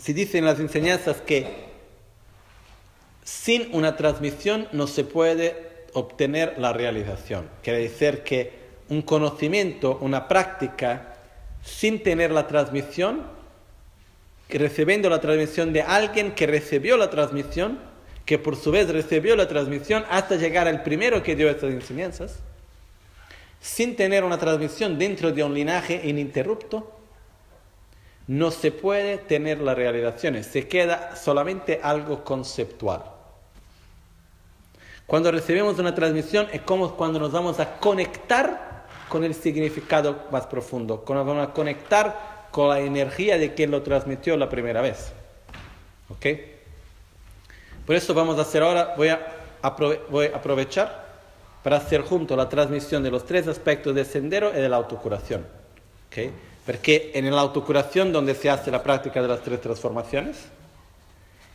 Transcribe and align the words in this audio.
se 0.00 0.14
dice 0.14 0.38
en 0.38 0.46
las 0.46 0.58
enseñanzas 0.58 1.18
que 1.20 1.68
sin 3.22 3.74
una 3.74 3.96
transmisión 3.96 4.66
no 4.72 4.86
se 4.86 5.04
puede 5.04 5.84
obtener 5.92 6.54
la 6.58 6.72
realización. 6.72 7.48
Quiere 7.62 7.80
decir 7.80 8.22
que 8.22 8.60
un 8.88 9.02
conocimiento, 9.02 9.98
una 10.00 10.26
práctica, 10.26 11.16
sin 11.62 12.02
tener 12.02 12.30
la 12.30 12.46
transmisión, 12.46 13.22
recibiendo 14.48 15.10
la 15.10 15.20
transmisión 15.20 15.72
de 15.72 15.82
alguien 15.82 16.32
que 16.32 16.46
recibió 16.46 16.96
la 16.96 17.10
transmisión, 17.10 17.78
que 18.24 18.38
por 18.38 18.56
su 18.56 18.70
vez 18.70 18.88
recibió 18.88 19.36
la 19.36 19.48
transmisión 19.48 20.04
hasta 20.08 20.36
llegar 20.36 20.66
al 20.66 20.82
primero 20.82 21.22
que 21.22 21.36
dio 21.36 21.50
estas 21.50 21.72
enseñanzas, 21.72 22.38
sin 23.60 23.96
tener 23.96 24.24
una 24.24 24.38
transmisión 24.38 24.98
dentro 24.98 25.30
de 25.30 25.44
un 25.44 25.52
linaje 25.52 26.00
ininterrupto, 26.04 26.99
no 28.30 28.52
se 28.52 28.70
puede 28.70 29.18
tener 29.18 29.60
las 29.60 29.74
realizaciones, 29.74 30.46
se 30.46 30.68
queda 30.68 31.16
solamente 31.16 31.80
algo 31.82 32.22
conceptual. 32.22 33.02
Cuando 35.04 35.32
recibimos 35.32 35.80
una 35.80 35.96
transmisión 35.96 36.46
es 36.52 36.60
como 36.60 36.94
cuando 36.94 37.18
nos 37.18 37.32
vamos 37.32 37.58
a 37.58 37.78
conectar 37.78 38.86
con 39.08 39.24
el 39.24 39.34
significado 39.34 40.28
más 40.30 40.46
profundo, 40.46 41.00
cuando 41.00 41.24
vamos 41.24 41.48
a 41.48 41.52
conectar 41.52 42.46
con 42.52 42.68
la 42.68 42.78
energía 42.78 43.36
de 43.36 43.52
quien 43.52 43.72
lo 43.72 43.82
transmitió 43.82 44.36
la 44.36 44.48
primera 44.48 44.80
vez. 44.80 45.12
¿Ok? 46.08 46.26
Por 47.84 47.96
eso 47.96 48.14
vamos 48.14 48.38
a 48.38 48.42
hacer 48.42 48.62
ahora, 48.62 48.94
voy 48.96 49.08
a, 49.08 49.26
voy 50.08 50.26
a 50.26 50.36
aprovechar 50.36 51.04
para 51.64 51.78
hacer 51.78 52.02
junto 52.02 52.36
la 52.36 52.48
transmisión 52.48 53.02
de 53.02 53.10
los 53.10 53.26
tres 53.26 53.48
aspectos 53.48 53.92
del 53.92 54.06
sendero 54.06 54.52
y 54.56 54.60
de 54.60 54.68
la 54.68 54.76
autocuración. 54.76 55.44
¿Ok? 56.06 56.30
Porque 56.66 57.10
en 57.14 57.30
la 57.30 57.40
autocuración 57.40 58.12
donde 58.12 58.34
se 58.34 58.50
hace 58.50 58.70
la 58.70 58.82
práctica 58.82 59.22
de 59.22 59.28
las 59.28 59.42
tres 59.42 59.60
transformaciones 59.60 60.36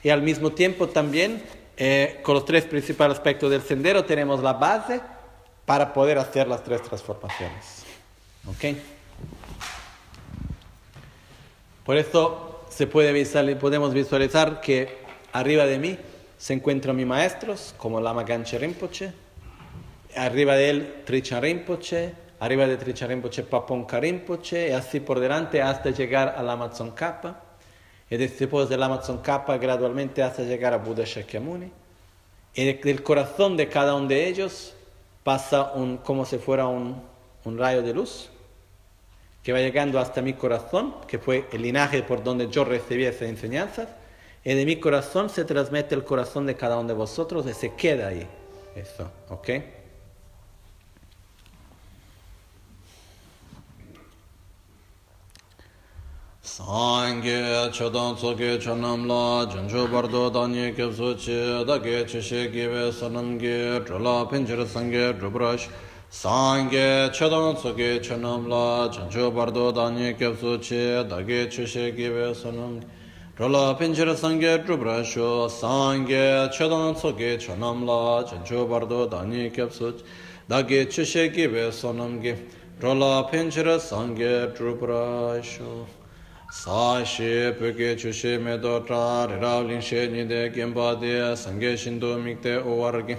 y 0.03 0.09
al 0.09 0.21
mismo 0.21 0.51
tiempo 0.51 0.87
también 0.87 1.43
eh, 1.77 2.19
con 2.23 2.35
los 2.35 2.45
tres 2.45 2.65
principales 2.65 3.17
aspectos 3.17 3.49
del 3.51 3.61
sendero 3.61 4.05
tenemos 4.05 4.41
la 4.41 4.53
base 4.53 5.01
para 5.65 5.93
poder 5.93 6.17
hacer 6.17 6.47
las 6.47 6.63
tres 6.63 6.81
transformaciones. 6.81 7.83
¿Ok? 8.47 8.77
Por 11.85 11.97
eso 11.97 12.65
se 12.69 12.87
puede 12.87 13.55
podemos 13.55 13.93
visualizar 13.93 14.61
que 14.61 14.97
arriba 15.33 15.65
de 15.65 15.79
mí 15.79 15.97
se 16.37 16.53
encuentran 16.53 16.95
mis 16.95 17.05
maestros, 17.05 17.73
como 17.77 17.99
Lama 17.99 18.23
Ganche 18.23 18.57
Rinpoche, 18.57 19.13
arriba 20.15 20.55
de 20.55 20.69
él 20.69 20.95
Trichan 21.05 21.41
Rinpoche, 21.41 22.13
arriba 22.39 22.67
de 22.67 22.77
Trichan 22.77 23.09
Rinpoche 23.09 23.43
Papon 23.43 23.87
Rinpoche, 23.87 24.69
y 24.69 24.71
así 24.71 24.99
por 24.99 25.19
delante 25.19 25.61
hasta 25.61 25.89
llegar 25.89 26.35
al 26.37 26.49
Amazon 26.49 26.91
Kappa 26.91 27.41
y 28.09 28.17
después 28.17 28.69
del 28.69 28.83
Amazon 28.83 29.19
Kappa 29.19 29.57
gradualmente 29.57 30.21
hasta 30.21 30.43
llegar 30.43 30.73
a 30.73 30.77
Buda 30.77 31.03
Shakyamuni. 31.05 31.71
Y 32.53 32.73
del 32.73 33.03
corazón 33.03 33.57
de 33.57 33.67
cada 33.67 33.95
uno 33.95 34.07
de 34.07 34.27
ellos 34.27 34.73
pasa 35.23 35.73
un, 35.73 35.97
como 35.97 36.25
si 36.25 36.37
fuera 36.37 36.67
un, 36.67 37.01
un 37.43 37.57
rayo 37.57 37.81
de 37.81 37.93
luz 37.93 38.29
que 39.43 39.51
va 39.51 39.59
llegando 39.59 39.99
hasta 39.99 40.21
mi 40.21 40.33
corazón, 40.33 40.95
que 41.07 41.19
fue 41.19 41.47
el 41.51 41.61
linaje 41.61 42.01
por 42.03 42.23
donde 42.23 42.49
yo 42.49 42.63
recibí 42.63 43.05
esas 43.05 43.29
enseñanzas, 43.29 43.89
y 44.43 44.53
de 44.53 44.65
mi 44.65 44.79
corazón 44.79 45.29
se 45.29 45.45
transmite 45.45 45.93
el 45.93 46.03
corazón 46.03 46.45
de 46.45 46.55
cada 46.55 46.77
uno 46.77 46.87
de 46.87 46.93
vosotros 46.93 47.45
y 47.47 47.53
se 47.53 47.73
queda 47.75 48.07
ahí. 48.07 48.27
Eso, 48.75 49.09
¿ok? 49.29 49.49
sāṅgye 56.55 57.67
chadāṅ 57.75 58.15
tsokye 58.15 58.57
chanam 58.63 59.03
lā 59.11 59.43
jancho 59.51 59.91
bardo 59.91 60.29
dānyē 60.31 60.71
kyabso 60.73 61.11
che 61.19 61.65
dāgye 61.67 62.07
chishē 62.07 62.47
gyēvē 62.47 62.93
sanam 62.95 63.35
gyē 63.37 63.83
trulā 63.83 64.23
pinchir 64.31 64.63
sāṅgye 64.63 65.19
drubrash 65.19 65.67
sāṅgye 66.09 67.11
chadāṅ 67.11 67.59
tsokye 67.59 67.99
chanam 67.99 68.47
lā 68.47 68.87
jancho 68.87 69.31
bardo 69.35 69.73
dānyē 69.73 70.15
kyabso 70.15 70.55
che 70.63 71.03
dāgye 71.03 71.51
chishē 71.51 71.91
gyēvē 71.91 72.31
sanam 72.31 72.79
trulā 73.35 73.75
pinchir 73.77 74.07
sāṅgye 74.15 74.63
drubrasho 74.63 75.51
sāṅgye 75.51 76.55
chadāṅ 76.55 76.95
tsokye 76.95 77.35
chanam 77.35 77.83
lā 77.83 78.23
jancho 78.31 78.63
bardo 78.63 79.03
dānyē 79.11 79.51
kyabso 79.51 79.91
che 79.91 80.07
dāgye 80.47 80.87
chishē 80.87 81.27
gyēvē 81.35 81.67
sanam 81.75 82.23
gyē 82.23 82.39
trulā 82.79 83.27
pinchir 83.27 83.67
sāṅgye 83.75 84.55
drubrasho 84.55 86.04
sāshī 86.55 87.51
pūkī 87.59 87.87
chūshī 87.99 88.37
mē 88.39 88.55
tō 88.63 88.75
chā 88.87 88.99
rīrāv 89.27 89.65
līngshē 89.67 90.05
nidē 90.13 90.39
kīmbā 90.55 90.93
dē 91.01 91.15
sāngē 91.41 91.73
shindō 91.81 92.13
mīkdē 92.23 92.53
uvar 92.63 93.01
kī 93.09 93.17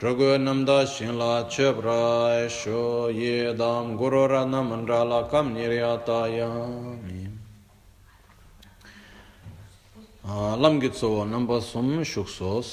dragū 0.00 0.30
namdā 0.40 0.78
shīnglā 0.88 1.50
chēp 1.52 1.82
rāi 1.84 2.48
shō 2.48 3.12
yē 3.12 3.52
dām 3.60 3.92
guru 4.00 4.24
rā 4.32 4.40
naman 4.48 4.86
rā 4.88 5.02
lā 5.04 5.20
kam 5.28 5.52
niriyā 5.52 5.92
tā 6.08 6.20
yāmi 6.32 7.28
ah, 10.24 10.56
lam 10.56 10.80
gīt 10.80 10.96
sō 10.96 11.12
nāmbā 11.28 11.60
sum 11.60 11.92
shūk 12.08 12.32
sōs 12.38 12.72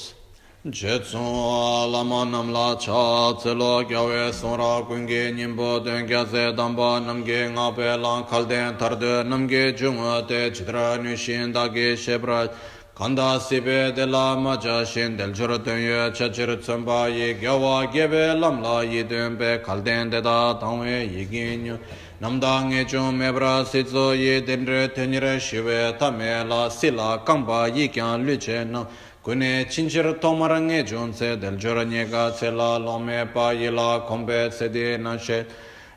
Jetsun 0.66 1.92
lama 1.92 2.24
namla 2.24 2.76
cha 2.76 3.38
tsilo 3.38 3.84
gyawe 3.88 4.32
sonra 4.32 4.84
kungi 4.84 5.32
nimbo 5.32 5.78
dengya 5.78 6.26
ze 6.26 6.52
damba 6.56 6.98
namgi 6.98 7.54
ngape 7.54 8.02
lang 8.02 8.24
kalden 8.24 8.76
tarde 8.76 9.22
namgi 9.24 9.78
junga 9.78 10.26
te 10.26 10.50
chitra 10.50 10.98
nushin 10.98 11.52
dagi 11.52 11.94
shebra 11.94 12.50
kanda 12.96 13.38
sibe 13.38 13.94
de 13.94 14.06
la 14.06 14.34
maja 14.34 14.84
shin 14.84 15.16
del 15.16 15.30
jura 15.32 15.56
dunye 15.56 16.10
chachir 16.12 16.60
tsamba 16.60 17.06
ye 17.14 17.34
gyawa 17.34 17.86
gebe 17.92 18.34
lamla 18.34 18.82
ye 18.82 19.04
dunbe 19.04 19.62
kalden 19.62 20.10
de 20.10 20.20
da 20.20 20.58
tangwe 20.58 21.08
ye 21.08 21.24
ginyo 21.26 21.78
namda 22.20 22.64
nge 22.64 22.88
chung 22.88 23.16
mebra 23.16 23.64
sitso 23.64 24.18
ye 24.18 24.40
denre 24.40 24.88
tenire 24.88 25.38
shive 25.38 25.96
tame 25.96 26.42
la 26.48 26.68
sila 26.68 27.22
kamba 27.24 27.68
ye 27.68 27.86
kyan 27.86 28.26
luche 28.26 28.64
nang 28.68 28.88
Kune 29.26 29.66
chinchir 29.68 30.20
tomara 30.20 30.60
nge 30.60 30.84
junse 30.84 31.36
del 31.36 31.56
jora 31.56 31.82
nyega 31.82 32.30
tsela 32.30 32.78
lome 32.78 33.26
pa 33.34 33.50
yila 33.50 34.06
kombe 34.06 34.48
tsedi 34.48 34.96
nanshe 34.96 35.44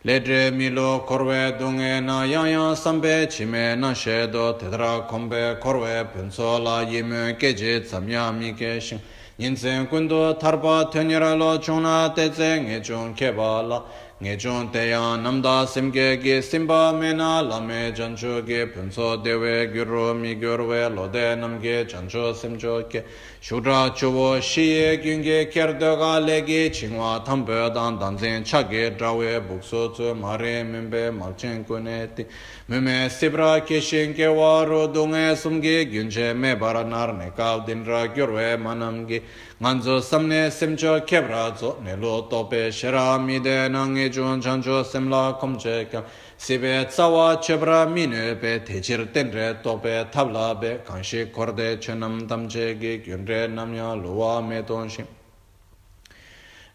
Ledre 0.04 0.50
milo 0.52 1.06
korwe 1.06 1.56
dunge 1.60 2.02
na 2.04 2.24
yang 2.24 2.48
yang 2.48 2.76
sambe 2.76 3.30
chime 3.30 3.76
nanshe 3.78 4.32
do 4.32 4.54
tedra 4.54 5.08
kombe 5.08 5.60
korwe 5.60 6.08
penso 6.12 6.58
la 6.58 6.82
yime 6.82 7.38
keje 7.38 7.86
tsamya 7.86 8.32
mike 8.32 8.82
shing. 8.82 9.00
Nyinsen 9.38 9.88
kundo 9.88 10.34
tarpa 10.34 10.90
tenyera 10.90 11.38
lo 11.38 11.60
chungna 11.60 12.12
teze 12.16 12.60
nge 12.64 12.84
chung 12.84 13.14
keba 13.14 13.62
la. 13.62 13.84
nge 14.22 14.38
chon 14.38 14.70
te 14.70 14.90
ya 14.90 15.16
namda 15.16 15.66
simke 15.66 16.22
ge 16.22 16.42
simba 16.44 16.92
mena 16.92 17.42
lame 17.42 17.94
chancho 17.96 18.46
ge 18.46 18.66
punso 18.68 19.16
dewe 19.24 19.72
gyuru 19.72 20.14
mi 20.14 20.36
gyurwe 20.36 20.94
lode 20.94 21.40
namge 21.40 21.88
chancho 21.88 22.34
simcho 22.34 22.84
ke 22.90 23.06
shudra 23.42 23.90
chubo 23.96 24.40
shiye 24.42 25.02
gyunge 25.02 25.50
kerdoga 25.50 26.20
legi 26.20 26.70
chingwa 26.70 27.24
tambo 27.24 27.74
dan 27.74 27.98
danzen 27.98 28.44
chage 28.44 28.98
drawe 28.98 29.40
bukso 29.40 29.94
tsu 29.94 30.14
mare 30.14 30.64
mimbe 30.64 31.10
malchen 31.12 31.64
kune 31.66 32.10
ti. 32.14 32.26
Mime 32.68 33.10
sibra 33.10 33.62
kishin 33.66 34.14
ke 34.14 34.28
waro 34.28 34.88
dunge 34.94 35.36
sumge 35.38 35.90
gyunche 35.90 36.36
me 36.36 36.54
baranar 36.56 37.18
ne 37.18 37.32
kav 37.32 37.66
dinra 37.66 38.08
gyurwe 38.14 38.58
manamgi 38.58 39.22
nganzo 39.62 40.02
samne 40.02 40.52
simcho 40.52 41.00
kebra 41.06 41.58
zo 41.58 41.78
nelo 41.82 42.30
tope 42.30 42.70
shera 42.72 43.18
mide 43.18 43.70
nange 43.72 44.12
jun 44.12 44.42
chancho 44.42 44.84
simla 44.84 45.38
kumche 45.40 45.90
kam 45.90 46.04
sibe 46.38 46.86
tsawa 46.88 47.38
chebra 47.42 47.86
minu 47.86 48.40
pe 48.40 48.60
techir 48.60 49.12
tenre 49.12 49.62
tope 49.62 50.06
tabla 50.12 50.54
be 50.60 50.80
kanshi 50.86 51.30
korde 51.32 51.78
chenam 51.82 52.28
tamche 52.28 52.80
gi 52.80 53.02
gyun 53.04 53.26
re 53.30 53.48
namya 53.48 53.96
lowa 54.04 54.42
me 54.42 54.62
ton 54.64 54.90
shim. 54.90 55.06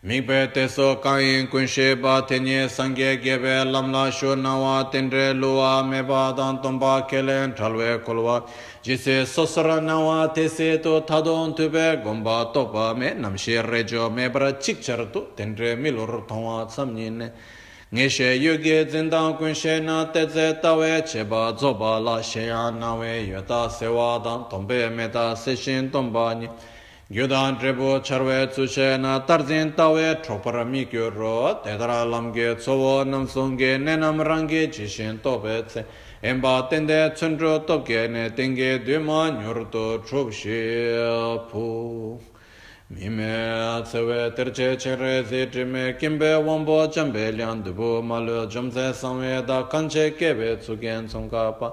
Mikpe 0.05 0.53
teso 0.53 1.01
kanyin 1.03 1.49
kunshe 1.49 2.01
ba 2.01 2.23
tenye 2.29 2.69
sangye 2.69 3.17
gebe 3.23 3.65
lamla 3.65 4.13
sho 4.13 4.35
nawa 4.37 4.91
tenre 4.93 5.33
lowa 5.33 5.83
me 5.89 6.03
ba 6.03 6.35
dan 6.37 6.59
tomba 6.63 7.09
kelen 7.09 7.55
thalwe 7.57 8.05
kolwa 8.05 8.47
jise 8.83 9.25
sosra 9.25 9.81
nawa 9.81 10.35
tese 10.35 10.83
to 10.83 11.01
thadon 11.01 11.57
tube 11.57 12.03
gomba 12.05 12.53
topa 12.53 12.95
me 12.95 13.13
namshe 13.13 13.63
rejo 13.65 14.13
me 14.13 14.29
bra 14.29 14.53
chikchar 14.53 15.11
tu 15.11 15.29
tenre 15.35 15.75
milur 15.75 16.27
thonwa 16.29 16.71
samnyine. 16.71 17.33
nge 17.95 18.11
she 18.11 18.35
yu 18.35 18.57
ge 18.59 18.91
zindang 18.91 19.39
kun 19.39 19.55
she 19.55 19.79
na 19.79 20.05
te 20.07 20.27
ze 20.29 20.59
ta 20.61 20.75
we 20.77 21.01
che 21.03 21.23
ba 21.23 21.55
zo 21.57 21.75
ba 21.75 22.01
la 22.01 22.21
she 22.21 22.47
ya 22.47 22.71
na 22.71 22.97
we 22.99 23.21
yu 23.21 23.41
ta 23.47 23.69
se 23.69 23.87
wa 23.87 24.19
dan 24.19 24.47
tom 24.51 24.67
be 24.67 24.89
me 24.91 25.07
ta 25.09 25.35
se 25.35 25.55
shin 25.55 25.91
tom 25.93 26.11
ba 26.13 26.35
ni. 26.35 26.49
Gyu 27.09 27.29
dan 27.29 27.57
tre 27.57 27.73
bu 27.73 28.01
char 28.03 28.25
we 28.25 28.47
tsu 28.49 28.67
she 28.67 28.97
na 28.97 29.21
tar 29.21 29.47
zin 29.47 29.75
ta 29.77 29.93
we 29.93 30.13
tro 30.25 30.39
par 30.39 30.65
mi 30.65 30.87
kyu 30.87 31.09
ro 31.09 31.61
te 31.63 31.77
dara 31.79 32.05
lam 32.05 32.33
ge 32.33 32.57
tso 32.57 32.77
wo 32.77 33.05
nam 33.05 33.29
sung 33.29 33.57
ge 33.57 33.79
ne 33.79 33.95
nam 33.95 34.21
rang 34.21 34.49
ge 34.49 34.67
chi 34.73 34.89
shin 34.89 35.21
to 35.23 35.39
be 35.39 35.63
tse. 35.63 35.85
En 36.21 36.41
ba 36.41 36.67
ten 36.69 36.87
de 36.87 37.13
chun 37.15 37.39
ro 37.39 37.61
top 37.61 37.87
ge 37.87 38.09
ne 38.11 38.31
ten 38.31 38.57
ge 38.57 38.85
du 38.85 38.99
ma 38.99 39.31
nyur 39.31 39.71
to 39.71 40.03
chub 40.05 40.33
shi 40.33 40.99
pu. 41.49 42.34
Mime 42.91 43.25
atsewe 43.81 44.31
terche 44.37 44.77
chere 44.79 45.25
zi 45.25 45.47
trime 45.47 45.97
kimbe 45.99 46.35
wambo 46.45 46.87
chambe 46.93 47.33
lian 47.35 47.63
dubu 47.65 48.03
malu 48.03 48.47
jomze 48.47 48.93
samwe 48.93 49.45
da 49.47 49.63
kanche 49.67 50.15
kebe 50.19 50.59
tsuken 50.61 51.09
tsumka 51.09 51.59
pa 51.59 51.73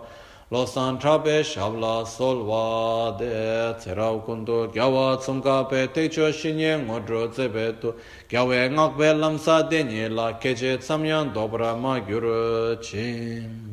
losan 0.49 0.97
trape 1.01 1.43
shabla 1.43 2.05
solwa 2.05 3.17
de 3.19 3.75
tseraw 3.77 4.23
kundu 4.23 4.71
gyawa 4.71 5.17
tsumka 5.17 5.67
pe 5.69 5.87
techo 5.87 6.31
shinye 6.31 6.77
ngodro 6.77 7.27
tsebe 7.27 7.77
tu 7.81 7.93
gyawe 8.29 8.69
ngakbe 8.69 9.13
lamsa 9.13 9.69
denye 9.69 10.07
la 10.07 10.39
keche 10.39 10.77
tsamyan 10.77 11.33
dobra 11.33 11.75
ma 11.75 11.99
gyuru 11.99 12.79
chim. 12.81 13.70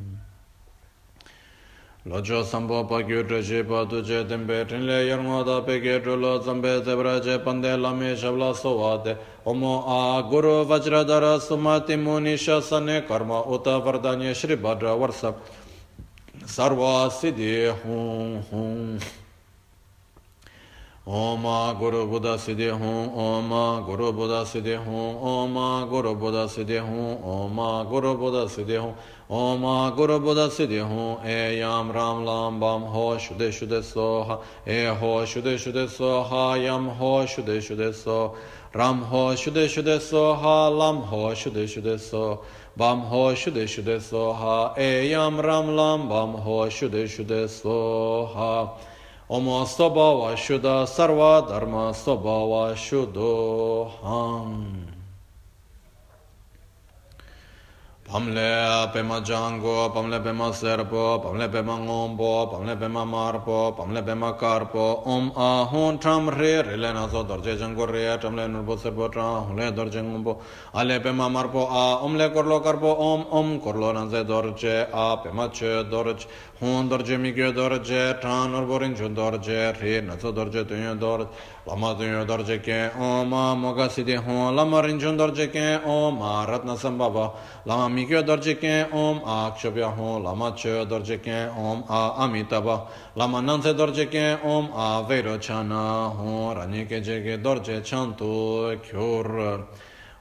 Lojo 2.08 2.42
sambo 2.42 2.84
pa 2.88 3.02
gyu 3.02 3.22
drashi 3.22 3.62
pa 3.68 3.84
tu 3.84 4.02
che 4.02 4.24
tempe 4.24 4.64
trinle 4.66 5.04
yarngwa 5.04 5.44
da 5.44 5.60
pe 5.60 5.78
ke 5.78 6.00
trulo 6.00 6.40
zambe 6.42 6.82
zebra 6.82 7.20
che 7.20 7.38
pande 7.38 7.76
lame 7.76 8.16
shabla 8.16 8.54
sowa 8.54 8.96
de 9.04 9.14
Omo 9.44 9.84
a 9.86 10.22
guru 10.22 10.64
vajradara 10.64 11.38
sumati 11.38 11.96
muni 11.96 12.38
shasane 12.38 13.06
karma 13.06 13.42
uta 13.46 13.78
vardanya 13.80 14.34
shri 14.34 14.56
bhadra 14.56 14.96
varsa 14.96 15.34
Sarva 16.46 17.10
siddhi 17.10 17.68
hum 17.82 18.42
hum 18.50 18.98
ओम 21.08 21.42
गुरु 21.78 22.04
बुध 22.06 22.26
सिदे 22.36 22.68
हूँ, 22.70 22.96
ओम 23.16 23.48
गुरु 23.86 24.12
बुध 24.12 24.32
सिदे 24.46 24.74
हूँ, 24.76 25.04
ओम 25.24 25.54
गुरु 25.88 26.14
बुध 26.14 26.34
सिदे 26.46 26.78
हूँ, 26.78 27.06
ओम 27.24 27.56
गुरु 27.88 28.14
बुध 28.14 28.48
सिदे 28.48 28.76
हूँ, 28.76 28.94
ओम 29.30 29.62
गुरु 29.96 30.18
बुध 30.18 30.38
सिदे 30.50 30.80
हूँ। 30.80 31.24
ए 31.24 31.58
याम 31.58 31.92
राम 31.92 32.24
लाम 32.24 32.60
बम 32.60 32.84
हो 32.92 33.18
शुदे 33.18 33.50
शुदे 33.52 33.80
सोहा, 33.82 34.38
ए 34.68 34.86
हो 35.00 35.24
शुदे 35.26 35.56
शुदे 35.58 35.86
सोहा, 35.86 36.56
यम 36.56 36.84
हो 36.84 37.26
शुदे 37.26 37.60
शुदे 37.60 37.92
सो, 37.92 38.36
राम 38.76 38.98
हो 39.00 39.36
शुदे 39.36 39.68
शुदे 39.68 39.98
सोहा, 39.98 40.68
लम 40.68 40.96
हो 41.08 41.34
शुदे 41.34 41.66
शुदे 41.66 41.96
सो, 41.98 42.44
बम 42.78 43.00
हो 43.08 43.34
शुदे 43.34 43.66
शुदे 43.66 43.98
सोहा, 44.00 44.74
ए 44.78 45.08
याम 45.08 45.40
राम 45.40 45.76
लाम 45.76 46.08
बम 46.08 46.38
हो 46.42 46.70
शुदे 46.70 47.08
शुदे 47.08 47.46
सोहा। 47.48 48.78
ओम 49.30 49.46
स्वभाव 49.64 50.36
शुद्ध 50.36 50.66
सर्वधर्म 50.88 51.74
स्वभाव 51.92 52.74
शुद्ध 52.74 53.16
हम 54.02 54.54
Pamle 58.10 58.88
pema 58.90 59.20
jango, 59.20 59.90
pamle 59.92 60.18
pema 60.22 60.50
serpo, 60.50 61.20
pamle 61.22 61.46
pema 61.50 61.76
ngombo, 61.76 62.46
pamle 62.50 62.74
pema 62.74 63.04
marpo, 63.04 63.74
pamle 63.76 64.02
pema 64.02 64.32
karpo, 64.32 65.02
om 65.04 65.30
ahon 65.36 65.98
tram 66.00 66.30
re, 66.30 66.62
rile 66.62 66.90
naso 66.94 67.22
dorje 67.22 67.58
jango 67.58 67.84
re, 67.84 68.16
tramle 68.16 68.48
nurbo 68.48 68.78
serpo 68.78 69.10
tra, 69.12 69.44
hule 69.44 69.70
dorje 69.74 70.00
ngombo, 70.02 70.40
ale 70.72 71.00
pema 71.00 71.28
marpo 71.28 71.68
a, 71.68 71.98
omle 72.02 72.30
korlo 72.32 72.60
karpo 72.62 72.96
om, 72.96 73.26
om 73.30 73.60
korlo 73.60 73.92
nanze 73.92 74.24
dorje 74.24 74.88
a, 74.90 75.18
pema 75.22 75.50
che 75.50 75.84
dorje, 75.84 76.26
hon 76.60 76.88
dorje 76.88 77.18
mikyo 77.18 77.52
dorje, 77.52 78.18
tra 78.22 78.46
nurbo 78.46 78.78
rinchun 78.78 79.12
dorje, 79.12 79.72
re 79.82 80.00
naso 80.00 80.32
dorje 80.32 80.64
tunyo 80.64 80.94
dorje, 80.94 81.28
Lama 81.68 81.94
dunyo 81.94 82.24
dorje 82.24 82.62
ke 82.62 82.90
oma 82.98 83.54
moga 83.54 83.90
sidi 83.90 84.14
hon 84.14 84.56
lama 84.56 84.80
rinjun 84.80 85.18
dorje 85.18 85.52
ke 85.52 85.84
oma 85.84 86.46
ratna 86.48 86.72
sambaba 86.72 87.34
lama 87.66 87.94
mikyo 87.94 88.22
dorje 88.24 88.54
ke 88.58 88.88
om 88.90 89.20
akshobya 89.20 89.94
hon 89.94 90.22
lama 90.22 90.52
chö 90.52 90.88
dorje 90.88 91.20
ke 91.20 91.52
om 91.54 91.84
a 91.90 92.24
amitaba 92.24 92.88
lama 93.16 93.42
nanse 93.42 93.76
dorje 93.76 94.08
ke 94.08 94.42
om 94.42 94.70
a 94.72 95.04
vero 95.06 95.36
chana 95.36 96.08
hon 96.16 96.56
rani 96.56 96.86
ke 96.86 97.04
je 97.04 97.20
ke 97.20 97.36
dorje 97.42 97.84
chantu 97.84 98.80
kyur 98.80 99.66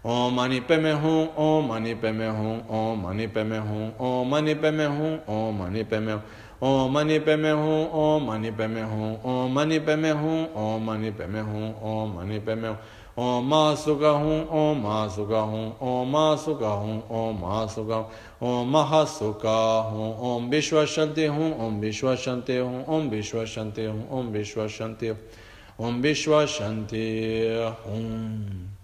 om 0.03 0.33
mani 0.35 0.59
peme 0.59 0.91
hon 0.99 1.29
om 1.37 1.67
mani 1.67 1.95
peme 1.95 2.27
hon 2.27 2.61
om 2.67 3.01
mani 3.01 3.27
peme 3.27 3.57
hon 3.57 3.93
om 3.97 4.27
mani 4.29 4.53
peme 4.55 4.85
hon 4.85 5.21
om 5.27 5.57
mani 5.57 5.83
peme 5.85 6.11
hon 6.11 6.21
ओम 6.63 6.93
मणि 6.93 7.19
पे 7.19 7.35
मैं 7.35 7.53
हूँ 7.53 7.89
ओम 7.93 8.31
मणि 8.31 8.51
पे 8.51 8.67
मैं 8.67 8.83
हूँ 8.83 9.09
ओम 9.25 9.53
मणि 9.55 9.79
पे 9.79 9.95
मैं 9.95 10.11
हूँ 10.11 10.37
ओम 10.55 10.85
मणि 10.85 11.11
पे 11.11 11.25
मैं 11.25 11.41
हूँ 11.41 11.73
ओम 11.83 12.15
मणि 12.17 12.39
पे 12.39 12.55
मैं 12.55 12.75
ओम 13.19 13.47
माँ 13.49 13.75
सुगा 13.75 14.09
हूँ 14.09 14.39
ओम 14.51 14.81
माँ 14.83 15.07
सुगा 15.09 15.39
हूँ 15.39 15.77
ओम 15.81 16.11
माँ 16.11 16.35
सुगा 16.37 16.69
हूँ 16.69 17.01
ओम 17.11 17.39
माँ 17.41 17.67
सुगा 17.67 17.97
ओम 18.43 18.71
महासुका 18.71 19.57
हूँ 19.89 20.13
ओम 20.21 20.49
विश्व 20.49 20.85
शांति 20.85 21.25
हूँ 21.25 21.51
ओम 21.67 21.79
विश्व 21.79 22.15
शांति 22.15 22.57
हूँ 22.57 22.85
ओम 22.87 23.09
विश्व 23.09 23.45
शांति 23.45 23.85
हूँ 23.85 24.07
ओम 24.11 24.27
विश्व 24.27 24.67
शांति 24.67 25.09
ओम 25.79 26.01
विश्व 26.01 26.45
शांति 26.45 27.05
हूँ 27.87 28.76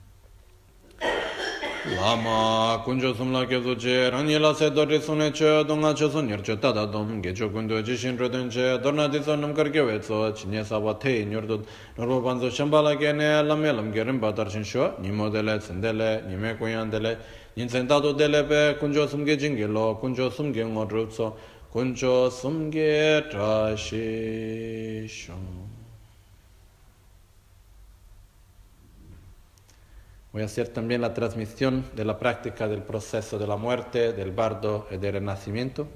Lama 1.86 2.82
kunjo 2.86 3.14
sumla 3.14 3.46
kezu 3.46 3.76
che, 3.76 4.10
rangi 4.10 4.38
la 4.38 4.54
se 4.54 4.72
dori 4.72 5.02
sune 5.02 5.32
che, 5.32 5.66
donga 5.66 5.92
che 5.92 6.10
sun 6.10 6.28
nir 6.28 6.40
che 6.40 6.58
tata 6.58 6.86
dom, 6.86 7.20
gecho 7.20 7.50
kundu 7.52 7.82
chi 7.82 7.98
shin 7.98 8.16
rudun 8.16 8.48
che, 8.48 8.80
dorna 8.80 9.10
di 9.10 9.22
sun 9.22 9.42
namkar 9.42 9.70
kewe 9.70 10.00
tso, 10.00 10.32
chi 10.32 10.48
nye 10.48 10.64
saba 10.64 10.94
te 10.94 11.26
nyur 11.26 11.44
dud, 11.46 11.68
nurbo 11.96 12.22
panzo 12.22 12.50
shambala 12.50 12.96
ke 12.96 13.12
ne, 13.12 13.44
lam 13.44 13.66
ye 13.66 13.72
lam 13.74 13.92
ke 13.92 14.02
rinpa 14.02 14.32
tar 14.32 14.50
shin 14.50 14.64
shua, 14.64 14.96
nimo 15.00 15.28
dele, 15.28 15.58
tsindele, 15.58 16.24
nime 16.26 16.56
kunyan 16.56 16.90
dele, 16.90 17.18
ninsen 17.56 17.86
tatu 17.86 18.14
dele 18.14 18.46
pe, 18.46 18.78
kunjo 18.80 19.06
sumge 19.06 19.36
jingi 19.36 19.66
lo, 19.70 19.98
kunjo 19.98 20.30
sumge 20.32 20.64
ngon 20.64 20.88
rup 20.88 21.12
so, 21.12 21.36
kunjo 21.70 22.30
sumge 22.30 23.28
trashi 23.30 25.06
shung. 25.06 25.73
Voy 30.34 30.42
a 30.42 30.46
hacer 30.46 30.68
también 30.70 31.00
la 31.02 31.14
transmisión 31.14 31.86
de 31.96 32.06
la 32.06 32.18
práctica 32.18 32.68
del 32.68 32.82
proceso 32.82 33.38
de 33.38 33.46
la 33.46 33.56
muerte, 33.56 34.14
del 34.14 34.32
bardo 34.32 34.88
y 34.90 34.98
del 34.98 35.14
renacimiento. 35.14 35.88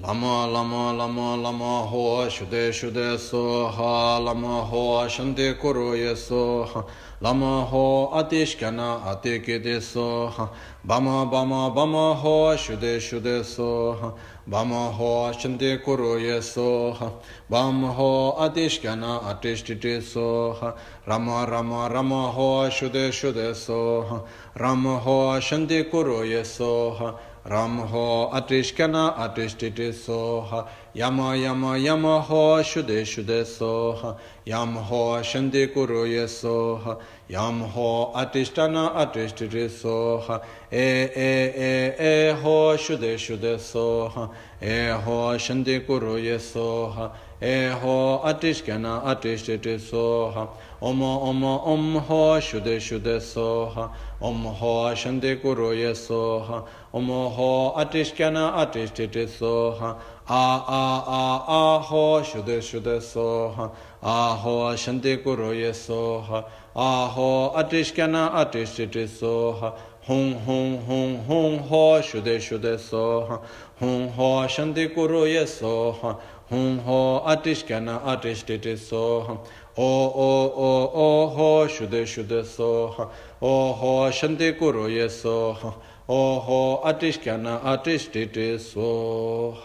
Lama 0.00 0.46
lama 0.46 0.92
lama 0.92 1.36
lama 1.36 1.82
ho 1.84 2.28
shude 2.28 2.72
shude 2.72 3.18
so 3.18 3.68
ha 3.68 4.18
lama 4.18 4.64
ho 4.64 5.06
shante 5.06 5.58
kuru 5.60 5.94
ye 5.94 6.16
so 6.16 6.64
ha 6.64 6.84
lama 7.20 7.64
ho 7.66 8.10
atish 8.14 8.58
kana 8.58 9.00
atike 9.04 9.62
de 9.62 9.80
so 9.80 10.28
ha 10.28 10.50
bama 10.84 11.30
bama 11.30 11.70
bama 11.74 12.16
ho 12.16 12.56
shude 12.56 12.98
shude 12.98 13.44
so 13.44 13.92
ha 13.92 14.14
Vamaho 14.48 15.32
Shanti 15.32 15.78
Kuruye 15.82 16.38
Soha 16.42 17.12
Vamaho 17.48 18.36
Atishkana 18.38 19.22
Atishtiti 19.22 20.00
Soha 20.02 20.76
Rama 21.06 21.46
Rama 21.48 21.88
Rama 21.88 22.32
Ho 22.32 22.68
Shude 22.68 23.10
Shude 23.12 23.52
Soha 23.54 24.26
Rama 24.58 24.98
Ho 24.98 25.38
Shanti 25.38 25.88
Kuruye 25.88 26.42
Soha 26.42 27.16
Rama 27.44 27.86
Ho 27.86 28.30
Atishkana 28.32 29.16
Atishtiti 29.16 29.92
Soha 29.92 30.66
Yama 30.92 31.36
Yama 31.36 31.78
Yama 31.78 32.20
Ho 32.20 32.60
Shude 32.62 33.02
Shude 33.02 33.44
Soha 33.44 34.16
Yama 34.44 34.82
Ho 34.82 35.20
Shanti 35.22 35.68
Kuruye 35.72 36.26
Soha 36.26 36.98
Yam 37.32 37.60
ho 37.62 38.12
atishtana 38.14 38.92
atishtiti 38.94 39.66
soha 39.70 40.42
E 40.70 41.08
e 41.16 41.52
e 41.56 41.94
e 41.98 42.32
ho 42.32 42.76
shude 42.76 43.16
shude 43.16 43.56
soha 43.58 44.28
E 44.60 44.90
ho 44.90 45.32
shandi 45.38 45.80
kuru 45.86 46.18
ye 46.18 46.36
soha 46.36 47.10
E 47.40 47.70
ho 47.70 48.20
atishkana 48.22 49.02
atishtiti 49.04 49.78
soha 49.80 50.46
Om 50.82 51.02
om 51.02 51.42
om 51.42 51.94
ho 51.94 52.38
shude 52.38 52.76
shude 52.78 53.18
soha 53.18 53.90
Om 54.20 54.44
ho 54.44 54.92
shandi 54.94 55.40
kuru 55.40 55.72
ye 55.72 55.94
soha 55.94 56.66
Om 56.92 57.08
ho 57.08 57.72
atishkana 57.78 58.52
atishtiti 58.60 59.26
soha 59.26 59.96
A 60.28 60.34
a 60.34 60.84
a 61.08 61.44
a 61.48 61.78
ho 61.80 62.22
shude 62.22 62.60
shude 62.60 63.00
soha 63.00 63.72
A 64.02 64.34
ho 64.34 64.74
shanti 64.74 65.22
kuru 65.22 65.52
ye 65.52 65.72
soha 65.72 66.44
आहो 66.76 67.46
अतिष्कन 67.56 68.14
अतिष्ठित 68.14 68.96
सोह 69.10 69.66
हूँ 70.08 70.32
हूँ 70.44 70.86
हूँ 70.86 71.26
हूँ 71.26 71.58
हो 71.68 72.00
शुदे 72.02 72.38
शुदे 72.40 72.76
सोह 72.78 73.34
हूँ 73.82 74.08
हो 74.16 74.30
शांति 74.50 74.86
कुरु 74.94 75.24
ये 75.26 75.44
सोह 75.46 76.06
हूँ 76.52 76.76
हो 76.84 77.00
अतिष्कन 77.28 77.88
अतिष्ठित 77.88 78.66
सोह 78.78 79.30
ओ 79.78 79.90
ओ 80.24 80.30
ओ 80.58 80.72
ओ 81.04 81.26
हो 81.36 81.68
शुदे 81.76 82.04
शुदे 82.06 82.42
सोह 82.56 83.02
ओ 83.42 83.54
हो 83.80 84.10
शांति 84.14 84.52
कुरु 84.52 84.88
ये 84.88 85.08
सोह 85.08 85.66
ओ 86.10 86.20
हो 86.46 86.62
अतिष्कन 86.86 87.46
अतिष्ठित 87.46 88.34
सोह 88.60 89.64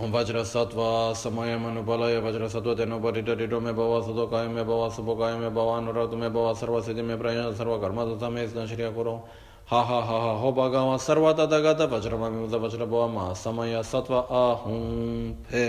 ओम 0.00 0.12
वज्रसत्व 0.12 0.80
समय 1.14 1.56
मनुबल 1.58 2.02
वज्रसत्व 2.24 2.74
तेनो 2.74 2.98
परिट 2.98 3.52
में 3.52 3.74
भवा 3.76 4.00
सदो 4.00 4.26
काय 4.26 4.46
में 4.48 4.64
भवा 4.66 4.88
सुबो 4.88 5.14
काय 5.14 5.34
में 5.38 5.54
भवा 5.54 5.76
अनुरत 5.76 6.14
में 6.14 6.32
भवा 6.32 6.52
सर्व 6.52 6.80
सिद्धि 6.82 7.02
में 7.02 7.18
प्रयोजन 7.18 7.56
सर्व 7.56 7.76
कर्म 7.78 8.02
तथा 8.06 8.28
में 8.28 8.46
स्न 8.48 8.66
करो 8.96 9.14
हा 9.70 9.82
हा 9.82 10.00
हा 10.00 10.18
हा 10.18 10.32
हो 10.40 10.52
भगवा 10.52 10.96
सर्व 10.96 11.32
तथा 11.32 11.58
गत 11.60 11.80
वज्रमित 11.92 12.54
वज्र 12.54 12.84
भव 12.86 13.08
मा 13.08 13.32
समय 13.34 13.82
सत्व 13.82 14.14
आहूं 14.14 14.80
फे 15.44 15.68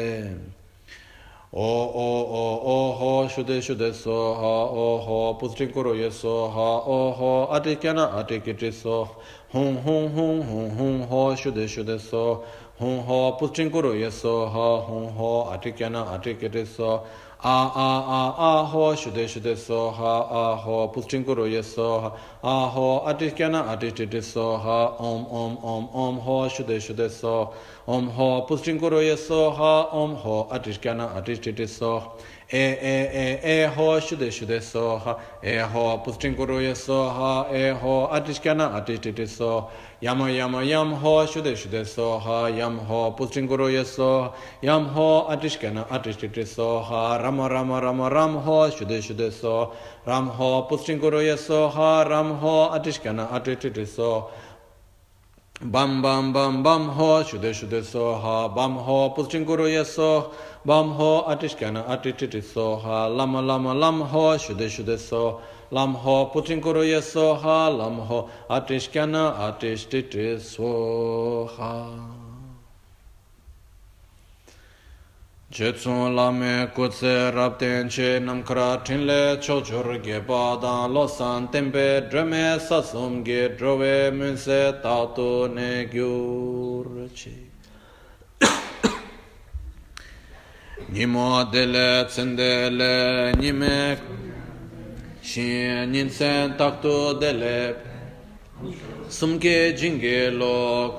ओ 1.53 1.67
ओ 1.95 2.07
ओ 2.31 2.43
ओ 2.63 2.75
हो 2.91 3.27
शुदे 3.27 3.61
शुदे 3.61 3.91
सो 3.91 4.17
हा 4.33 4.53
ओ 4.73 4.85
हो 4.97 5.17
पुष्टि 5.41 5.65
करो 5.67 5.95
ये 5.95 6.09
सो 6.11 6.35
हा 6.47 6.69
ओ 6.87 6.97
हो 7.11 7.31
अटिक्य 7.51 7.89
अटिकिटि 7.89 8.71
सो 8.71 9.03
हूँ 9.55 9.71
हूँ 9.83 10.01
हूँ 10.09 10.43
हूँ 10.43 10.69
हूँ 10.77 11.07
हो 11.07 11.35
शुदे 11.35 11.67
शुदे 11.67 11.97
सो 11.97 12.23
hōng 12.81 13.03
hō 13.05 13.17
pūstīṃ 13.37 13.69
kūrū 13.69 13.91
yasō 14.01 14.31
hō 14.53 14.69
hōng 14.87 15.09
hō 15.13 15.33
ātikyāna 15.53 16.01
ātikyate 16.15 16.63
sō 16.65 16.93
ā 17.45 17.57
ā 17.77 17.89
ā 18.15 18.21
ā 18.47 18.49
hō 18.71 18.85
shudē 19.01 19.25
shudē 19.29 19.53
sō 19.53 19.81
hā 19.99 20.13
ā 20.39 20.41
hō 20.63 20.79
pūstīṃ 20.95 21.21
kūrū 21.27 21.45
yasō 21.53 21.87
hā 22.01 22.11
ā 22.41 22.55
hō 22.73 22.87
ātikyāna 23.13 23.61
ātikyate 23.75 24.25
sō 24.25 24.47
hā 24.65 24.79
ōm 24.97 25.29
ōm 25.29 25.55
ōm 25.61 25.87
ōm 26.05 26.19
hō 26.25 26.39
shudē 26.57 26.81
shudē 26.87 27.09
sō 27.21 27.37
ōm 27.85 28.09
hō 28.17 28.31
pūstīṃ 28.49 28.81
kūrū 28.81 29.05
yasō 29.11 29.41
hā 29.61 29.73
ōm 30.01 30.17
hō 30.25 30.37
ātikyāna 30.57 31.11
ātikyate 31.21 31.69
sō 31.69 31.95
ē 32.51 32.59
e, 32.59 32.61
ē 32.61 32.93
e, 32.93 33.23
ē 33.23 33.27
e, 33.41 33.53
ē 33.63 33.69
hō 33.77 33.89
shudē 34.03 34.27
shudē 34.27 34.57
sō 34.59 34.81
hā 35.05 35.13
ē 35.41 35.53
hō 35.71 35.85
pūstīṃ 36.05 36.33
kūrū 36.35 36.57
yasō 36.65 36.97
hā 37.17 37.31
ē 37.55 37.63
hō 37.79 37.95
ātikyāna 38.17 38.67
ātikyate 38.81 39.23
sō 39.23 39.51
e 40.01 40.29
atikiti 40.29 40.53
so 40.53 40.61
yam 40.61 40.93
ho 40.93 41.25
shude 41.25 41.55
shude 41.55 41.85
so 41.85 42.19
ha 42.19 42.47
yam 42.47 42.77
ho 42.79 43.15
putrin 43.17 43.47
kuro 43.47 43.67
ye 43.67 43.83
so 43.83 44.33
yam 44.61 44.85
ho 44.85 45.27
atikyana 45.29 45.87
atikiti 45.87 46.45
so 46.47 46.79
ha 46.81 47.17
ram 47.17 47.39
ram 47.39 47.71
ram 47.71 48.01
ram 48.01 48.35
ho 48.37 48.69
shude 48.69 49.01
shude 49.01 49.31
so 49.31 49.73
ram 50.05 50.27
ho 50.27 50.67
putrin 50.69 50.99
kuro 50.99 51.19
ye 51.19 51.37
so 51.37 51.69
ha 51.69 52.03
ram 52.03 52.37
ho 52.39 52.69
atikyana 52.71 53.29
atikiti 53.29 53.87
so 53.87 54.31
Bam 55.63 56.01
bam 56.01 56.33
bam 56.33 56.63
bam 56.63 56.89
ho 56.89 57.23
shude 57.23 57.53
shude 57.53 57.83
so 57.85 58.15
ha 58.15 58.47
bam 58.47 58.77
ho 58.77 59.13
pulchin 59.15 59.45
guru 59.45 59.65
yeso 59.65 60.33
bam 60.65 60.89
ho 60.93 61.23
atishkana 61.27 61.85
atititi 61.85 62.43
so 62.43 62.77
ha 62.77 63.05
lama 63.05 63.43
lama 63.43 63.71
lam 63.71 64.01
ho 64.01 64.37
shude 64.39 64.67
shude 64.67 64.97
so 64.97 65.21
lam 65.29 65.39
ho 65.71 66.31
pulchin 66.33 66.61
guru 66.61 66.81
yeso 66.81 67.39
ha 67.41 67.69
lam 67.69 67.99
ho 67.99 68.29
atishkana 68.49 69.37
atititi 69.37 70.39
so 70.39 71.47
ha 71.57 72.21
Jetsun 75.51 76.15
lame 76.15 76.71
kutse 76.73 77.29
rabten 77.33 77.89
che 77.89 78.19
namkara 78.19 78.81
tinle 78.85 79.37
chochur 79.37 80.01
ge 80.01 80.25
padan 80.25 80.93
losan 80.93 81.51
tempe 81.51 82.09
drame 82.09 82.57
sasum 82.57 83.21
ge 83.21 83.57
drove 83.57 84.13
munse 84.13 84.81
tatu 84.81 85.53
ne 85.53 85.85
gyur 85.87 87.09
che. 87.13 87.49
Nimo 90.87 91.43
dele 91.51 92.05
tsendele 92.05 93.35
nime 93.35 93.99
shin 95.21 95.91
ninsen 95.91 96.57
taktu 96.57 97.19
dele 97.19 97.75
sumge 99.09 99.75
jinge 99.77 100.31
lo 100.31 100.95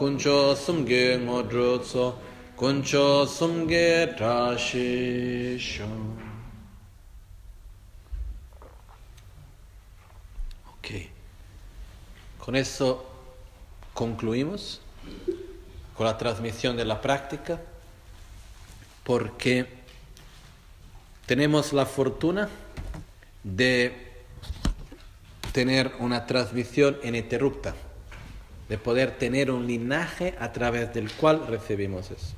sumge 0.54 1.18
ngodru 1.18 1.78
tso 1.78 2.14
Kuncho 2.62 3.26
sumge 3.26 4.14
trashisho. 4.16 5.84
Ok. 10.70 10.88
Con 12.38 12.54
eso 12.54 13.04
concluimos 13.92 14.80
con 15.96 16.06
la 16.06 16.16
transmisión 16.16 16.76
de 16.76 16.84
la 16.84 17.00
práctica 17.00 17.60
porque 19.02 19.66
tenemos 21.26 21.72
la 21.72 21.84
fortuna 21.84 22.48
de 23.42 24.11
tener 25.52 25.92
una 25.98 26.26
transmisión 26.26 26.98
ininterrupta, 27.02 27.74
de 28.68 28.78
poder 28.78 29.12
tener 29.12 29.50
un 29.50 29.66
linaje 29.66 30.34
a 30.40 30.52
través 30.52 30.92
del 30.94 31.12
cual 31.12 31.46
recibimos 31.46 32.10
eso. 32.10 32.34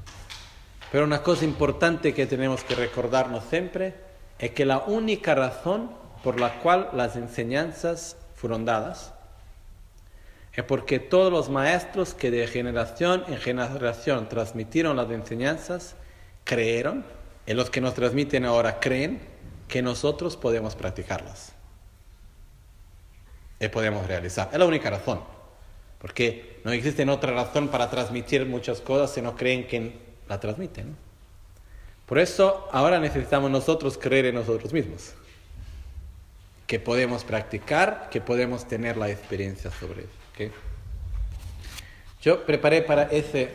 Pero 0.90 1.04
una 1.04 1.22
cosa 1.22 1.44
importante 1.44 2.12
que 2.12 2.26
tenemos 2.26 2.64
que 2.64 2.74
recordarnos 2.74 3.44
siempre 3.44 3.94
es 4.38 4.50
que 4.50 4.64
la 4.64 4.78
única 4.78 5.34
razón 5.34 5.90
por 6.22 6.40
la 6.40 6.60
cual 6.60 6.90
las 6.92 7.16
enseñanzas 7.16 8.16
fueron 8.34 8.64
dadas 8.64 9.12
es 10.52 10.64
porque 10.64 11.00
todos 11.00 11.32
los 11.32 11.50
maestros 11.50 12.14
que 12.14 12.30
de 12.30 12.46
generación 12.46 13.24
en 13.26 13.38
generación 13.38 14.28
transmitieron 14.28 14.96
las 14.96 15.10
enseñanzas 15.10 15.96
creyeron, 16.44 17.04
y 17.46 17.54
los 17.54 17.70
que 17.70 17.80
nos 17.80 17.94
transmiten 17.94 18.44
ahora 18.44 18.80
creen 18.80 19.20
que 19.66 19.82
nosotros 19.82 20.36
podemos 20.36 20.74
practicarlas 20.76 21.54
y 23.60 23.68
podemos 23.68 24.06
realizar. 24.06 24.50
Es 24.52 24.58
la 24.58 24.66
única 24.66 24.90
razón, 24.90 25.20
porque 25.98 26.60
no 26.64 26.72
existe 26.72 27.08
otra 27.08 27.32
razón 27.32 27.68
para 27.68 27.90
transmitir 27.90 28.46
muchas 28.46 28.80
cosas 28.80 29.12
si 29.12 29.22
no 29.22 29.36
creen 29.36 29.66
que 29.66 29.92
la 30.28 30.40
transmiten. 30.40 30.96
Por 32.06 32.18
eso 32.18 32.68
ahora 32.72 32.98
necesitamos 32.98 33.50
nosotros 33.50 33.98
creer 33.98 34.26
en 34.26 34.34
nosotros 34.34 34.72
mismos, 34.72 35.14
que 36.66 36.78
podemos 36.78 37.24
practicar, 37.24 38.08
que 38.10 38.20
podemos 38.20 38.66
tener 38.66 38.96
la 38.96 39.08
experiencia 39.10 39.70
sobre 39.70 40.02
eso. 40.02 40.52
Yo 42.20 42.44
preparé 42.44 42.82
para 42.82 43.04
esa 43.04 43.50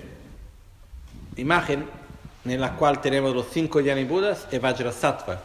imagen 1.36 1.86
en 2.46 2.62
la 2.62 2.76
cual 2.76 3.02
tenemos 3.02 3.36
los 3.36 3.48
cinco 3.52 3.82
Dhyani 3.82 4.04
Budas 4.06 4.48
y 4.52 4.58
Vajrasattva. 4.58 5.42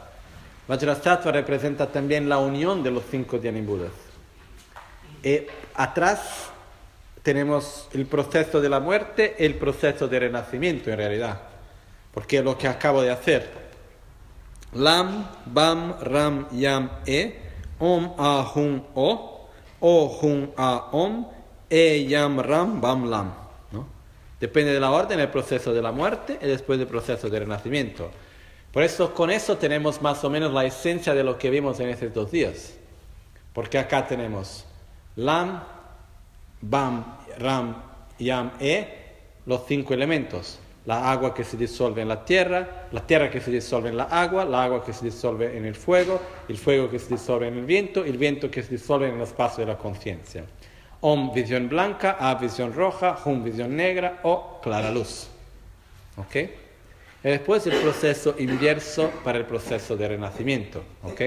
Vajrasattva 0.68 1.32
representa 1.32 1.90
también 1.90 2.28
la 2.28 2.38
unión 2.38 2.82
de 2.82 2.90
los 2.90 3.04
cinco 3.10 3.38
Dhyani 3.38 3.62
Budas. 3.62 3.92
Y 5.24 5.46
atrás 5.74 6.50
tenemos 7.22 7.88
el 7.94 8.04
proceso 8.04 8.60
de 8.60 8.68
la 8.68 8.78
muerte 8.78 9.34
el 9.38 9.54
proceso 9.54 10.06
de 10.06 10.20
renacimiento 10.20 10.90
en 10.90 10.98
realidad. 10.98 11.40
Porque 12.12 12.38
es 12.38 12.44
lo 12.44 12.58
que 12.58 12.68
acabo 12.68 13.00
de 13.00 13.10
hacer. 13.10 13.48
Lam, 14.74 15.26
Bam, 15.46 15.98
Ram, 16.00 16.46
Yam, 16.52 16.90
E, 17.06 17.40
Om, 17.78 18.14
A, 18.18 18.52
Hum, 18.54 18.82
O, 18.94 19.48
O, 19.80 20.18
Hum, 20.20 20.50
A, 20.56 20.90
Om, 20.92 21.26
E, 21.70 22.04
Yam, 22.06 22.40
Ram, 22.40 22.80
Bam, 22.80 23.08
Lam. 23.08 23.34
¿no? 23.72 23.86
Depende 24.38 24.74
de 24.74 24.80
la 24.80 24.90
orden, 24.90 25.18
el 25.18 25.30
proceso 25.30 25.72
de 25.72 25.80
la 25.80 25.92
muerte 25.92 26.38
y 26.40 26.46
después 26.46 26.78
el 26.78 26.86
proceso 26.86 27.30
de 27.30 27.40
renacimiento. 27.40 28.10
Por 28.72 28.82
eso, 28.82 29.14
con 29.14 29.30
eso 29.30 29.56
tenemos 29.56 30.02
más 30.02 30.22
o 30.24 30.30
menos 30.30 30.52
la 30.52 30.64
esencia 30.64 31.14
de 31.14 31.24
lo 31.24 31.38
que 31.38 31.48
vimos 31.48 31.80
en 31.80 31.88
estos 31.88 32.12
dos 32.12 32.30
días. 32.30 32.74
Porque 33.54 33.78
acá 33.78 34.06
tenemos 34.06 34.66
Lam, 35.16 35.62
Bam, 36.60 37.18
Ram, 37.38 37.82
Yam, 38.18 38.52
E, 38.60 38.88
los 39.46 39.66
cinco 39.66 39.94
elementos. 39.94 40.58
La 40.86 41.10
agua 41.10 41.32
que 41.32 41.44
se 41.44 41.56
disuelve 41.56 42.02
en 42.02 42.08
la 42.08 42.24
tierra, 42.24 42.88
la 42.92 43.06
tierra 43.06 43.30
que 43.30 43.40
se 43.40 43.50
disuelve 43.50 43.88
en 43.88 43.96
la 43.96 44.04
agua, 44.04 44.44
la 44.44 44.64
agua 44.64 44.84
que 44.84 44.92
se 44.92 45.06
disuelve 45.06 45.56
en 45.56 45.64
el 45.64 45.74
fuego, 45.74 46.20
el 46.46 46.58
fuego 46.58 46.90
que 46.90 46.98
se 46.98 47.14
disuelve 47.14 47.48
en 47.48 47.58
el 47.58 47.64
viento, 47.64 48.04
el 48.04 48.18
viento 48.18 48.50
que 48.50 48.62
se 48.62 48.72
disuelve 48.72 49.08
en 49.08 49.14
el 49.14 49.22
espacio 49.22 49.64
de 49.64 49.72
la 49.72 49.78
conciencia. 49.78 50.44
Om, 51.00 51.32
visión 51.32 51.68
blanca, 51.68 52.16
A, 52.20 52.34
visión 52.34 52.72
roja, 52.72 53.18
Hum, 53.24 53.42
visión 53.42 53.74
negra 53.76 54.20
o 54.24 54.60
clara 54.62 54.90
luz. 54.90 55.28
¿Ok? 56.16 56.36
Y 56.36 57.28
después 57.28 57.66
el 57.66 57.80
proceso 57.80 58.34
inverso 58.38 59.10
para 59.22 59.38
el 59.38 59.46
proceso 59.46 59.96
de 59.96 60.08
renacimiento. 60.08 60.82
¿Ok? 61.02 61.22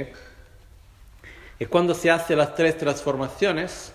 Y 1.60 1.66
cuando 1.66 1.94
se 1.94 2.12
hace 2.12 2.36
las 2.36 2.56
tres 2.56 2.78
transformaciones, 2.78 3.94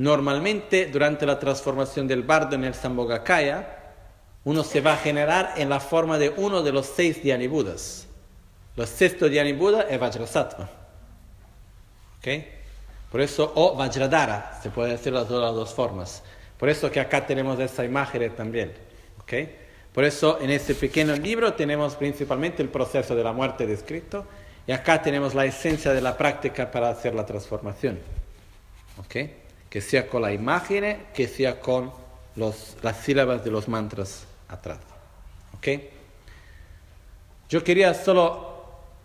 Normalmente, 0.00 0.86
durante 0.86 1.26
la 1.26 1.38
transformación 1.38 2.06
del 2.06 2.22
bardo 2.22 2.54
en 2.54 2.64
el 2.64 2.74
Sambhogakaya, 2.74 3.76
uno 4.44 4.64
se 4.64 4.80
va 4.80 4.94
a 4.94 4.96
generar 4.96 5.54
en 5.56 5.68
la 5.68 5.80
forma 5.80 6.16
de 6.16 6.30
uno 6.30 6.62
de 6.62 6.72
los 6.72 6.86
seis 6.86 7.22
Dhyani 7.22 7.48
Budas. 7.48 8.06
Los 8.76 8.88
sexto 8.88 9.28
Dhyani 9.28 9.52
Buda 9.52 9.82
es 9.82 10.00
Vajrasattva. 10.00 10.70
¿Ok? 12.18 12.28
Por 13.10 13.20
eso, 13.20 13.52
o 13.54 13.74
Vajradhara, 13.74 14.58
se 14.62 14.70
puede 14.70 14.92
decir 14.92 15.12
las 15.12 15.28
dos, 15.28 15.42
las 15.42 15.54
dos 15.54 15.74
formas. 15.74 16.22
Por 16.56 16.68
eso 16.68 16.90
que 16.90 17.00
acá 17.00 17.26
tenemos 17.26 17.58
esa 17.58 17.84
imagen 17.84 18.34
también. 18.34 18.72
¿Ok? 19.20 19.32
Por 19.92 20.04
eso, 20.04 20.40
en 20.40 20.50
este 20.50 20.74
pequeño 20.74 21.16
libro 21.16 21.52
tenemos 21.54 21.96
principalmente 21.96 22.62
el 22.62 22.68
proceso 22.68 23.14
de 23.16 23.24
la 23.24 23.32
muerte 23.32 23.66
descrito 23.66 24.24
y 24.70 24.72
acá 24.72 25.02
tenemos 25.02 25.34
la 25.34 25.44
esencia 25.44 25.92
de 25.92 26.00
la 26.00 26.16
práctica 26.16 26.70
para 26.70 26.90
hacer 26.90 27.12
la 27.14 27.26
transformación. 27.26 27.98
¿Ok? 28.98 29.16
que 29.70 29.80
sea 29.80 30.08
con 30.08 30.22
la 30.22 30.32
imagen, 30.32 31.06
que 31.14 31.28
sea 31.28 31.60
con 31.60 31.92
las 32.34 32.96
sílabas 33.02 33.44
de 33.44 33.52
los 33.52 33.68
mantras 33.68 34.26
atrás. 34.48 34.78
¿Ok? 35.56 35.68
Yo 37.48 37.62
quería 37.62 37.94
solo 37.94 38.64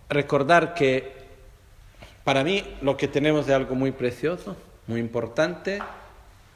recordar 0.09 0.73
que 0.73 1.13
para 2.23 2.43
mí 2.43 2.63
lo 2.81 2.97
que 2.97 3.07
tenemos 3.07 3.47
es 3.47 3.53
algo 3.53 3.75
muy 3.75 3.91
precioso, 3.91 4.57
muy 4.87 4.99
importante. 4.99 5.79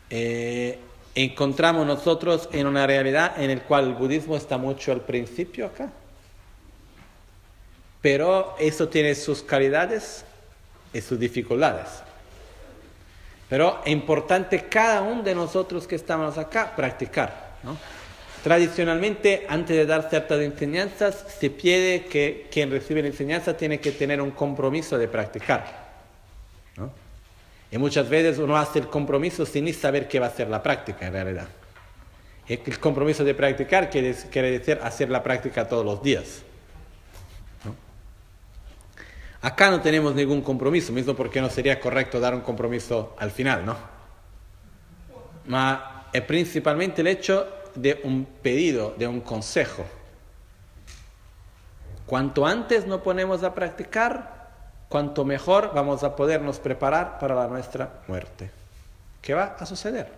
Eh, 0.09 0.79
encontramos 1.13 1.85
nosotros 1.85 2.49
en 2.51 2.65
una 2.65 2.87
realidad 2.87 3.39
en 3.39 3.55
la 3.55 3.63
cual 3.63 3.89
el 3.89 3.93
budismo 3.93 4.35
está 4.35 4.57
mucho 4.57 4.91
al 4.91 5.01
principio 5.01 5.67
acá. 5.67 5.91
Pero 8.01 8.55
eso 8.59 8.87
tiene 8.87 9.15
sus 9.15 9.43
calidades 9.43 10.23
y 10.93 11.01
sus 11.01 11.19
dificultades. 11.19 11.87
Pero 13.49 13.81
es 13.83 13.91
importante 13.91 14.65
cada 14.69 15.01
uno 15.01 15.23
de 15.23 15.35
nosotros 15.35 15.87
que 15.87 15.95
estamos 15.95 16.37
acá 16.37 16.75
practicar. 16.75 17.49
Tradicionalmente, 18.43 19.45
antes 19.49 19.75
de 19.75 19.85
dar 19.85 20.09
ciertas 20.09 20.39
enseñanzas, 20.39 21.25
se 21.39 21.49
pide 21.49 22.05
que 22.05 22.47
quien 22.51 22.71
recibe 22.71 23.01
la 23.01 23.09
enseñanza 23.09 23.57
tiene 23.57 23.79
que 23.79 23.91
tener 23.91 24.21
un 24.21 24.31
compromiso 24.31 24.97
de 24.97 25.07
practicar. 25.07 25.89
Y 27.71 27.77
muchas 27.77 28.07
veces 28.07 28.37
uno 28.37 28.55
hace 28.55 28.79
el 28.79 28.87
compromiso 28.87 29.45
sin 29.45 29.65
ni 29.65 29.73
saber 29.73 30.07
qué 30.07 30.19
va 30.19 30.27
a 30.27 30.31
ser 30.31 30.47
la 30.47 30.63
práctica 30.63 31.07
en 31.07 31.13
realidad. 31.13 31.47
El 32.47 32.79
compromiso 32.79 33.23
de 33.23 33.35
practicar 33.35 33.89
quiere 33.89 34.51
decir 34.51 34.79
hacer 34.81 35.09
la 35.09 35.21
práctica 35.21 35.67
todos 35.67 35.85
los 35.85 36.01
días. 36.01 36.43
Acá 39.41 39.69
no 39.71 39.81
tenemos 39.81 40.13
ningún 40.15 40.41
compromiso, 40.41 40.91
mismo 40.91 41.15
porque 41.15 41.39
no 41.41 41.49
sería 41.49 41.79
correcto 41.79 42.19
dar 42.19 42.35
un 42.35 42.41
compromiso 42.41 43.15
al 43.17 43.31
final, 43.31 43.65
¿no? 43.65 43.77
Ma 45.45 46.07
es 46.11 46.21
principalmente 46.23 47.01
el 47.01 47.07
hecho 47.07 47.47
de 47.75 48.01
un 48.03 48.25
pedido, 48.25 48.93
de 48.97 49.07
un 49.07 49.21
consejo. 49.21 49.85
Cuanto 52.05 52.45
antes 52.45 52.85
nos 52.85 53.01
ponemos 53.01 53.43
a 53.43 53.53
practicar, 53.53 54.49
cuanto 54.89 55.23
mejor 55.23 55.71
vamos 55.73 56.03
a 56.03 56.15
podernos 56.15 56.59
preparar 56.59 57.19
para 57.19 57.35
la 57.35 57.47
nuestra 57.47 58.01
muerte. 58.07 58.49
¿Qué 59.21 59.33
va 59.33 59.55
a 59.59 59.65
suceder? 59.65 60.11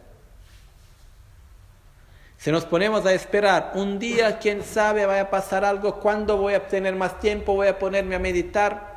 Si 2.38 2.52
nos 2.52 2.66
ponemos 2.66 3.06
a 3.06 3.14
esperar 3.14 3.74
un 3.76 4.00
día, 4.00 4.40
quién 4.40 4.64
sabe, 4.64 5.06
vaya 5.06 5.22
a 5.22 5.30
pasar 5.30 5.64
algo, 5.64 6.00
cuándo 6.00 6.38
voy 6.38 6.56
a 6.56 6.68
tener 6.68 6.96
más 6.96 7.20
tiempo, 7.20 7.54
voy 7.54 7.68
a 7.68 7.78
ponerme 7.78 8.16
a 8.16 8.20
meditar, 8.20 8.91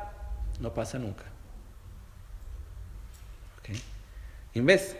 no 0.59 0.73
pasa 0.73 0.99
nunca. 0.99 1.23
En 4.53 4.65
vez, 4.65 4.95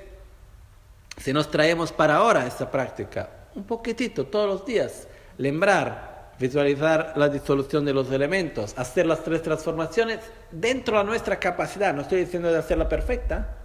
si 1.17 1.31
nos 1.31 1.49
traemos 1.49 1.91
para 1.91 2.17
ahora 2.17 2.45
esta 2.45 2.69
práctica, 2.69 3.29
un 3.55 3.63
poquitito, 3.63 4.25
todos 4.25 4.49
los 4.49 4.65
días, 4.65 5.07
lembrar, 5.37 6.33
visualizar 6.37 7.13
la 7.15 7.29
disolución 7.29 7.85
de 7.85 7.93
los 7.93 8.11
elementos, 8.11 8.77
hacer 8.77 9.05
las 9.05 9.23
tres 9.23 9.41
transformaciones 9.41 10.19
dentro 10.51 10.97
de 10.97 11.05
nuestra 11.05 11.39
capacidad, 11.39 11.93
no 11.93 12.01
estoy 12.01 12.25
diciendo 12.25 12.51
de 12.51 12.57
hacerla 12.57 12.89
perfecta, 12.89 13.55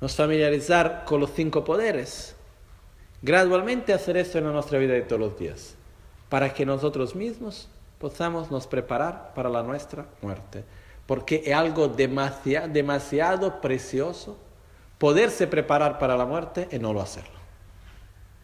nos 0.00 0.14
familiarizar 0.14 1.04
con 1.06 1.20
los 1.20 1.32
cinco 1.32 1.64
poderes, 1.64 2.36
gradualmente 3.22 3.94
hacer 3.94 4.18
esto 4.18 4.38
en 4.38 4.44
nuestra 4.44 4.78
vida 4.78 4.92
de 4.92 5.02
todos 5.02 5.20
los 5.20 5.38
días, 5.38 5.74
para 6.28 6.52
que 6.52 6.66
nosotros 6.66 7.14
mismos 7.14 7.70
podamos 7.98 8.50
nos 8.50 8.66
preparar 8.66 9.32
para 9.34 9.48
la 9.48 9.62
nuestra 9.62 10.06
muerte. 10.22 10.64
Porque 11.06 11.42
es 11.44 11.54
algo 11.54 11.88
demasiado, 11.88 12.68
demasiado 12.68 13.60
precioso 13.60 14.38
poderse 14.98 15.46
preparar 15.46 15.98
para 15.98 16.16
la 16.16 16.24
muerte 16.24 16.68
y 16.70 16.78
no 16.78 16.92
lo 16.92 17.00
hacerlo. 17.00 17.38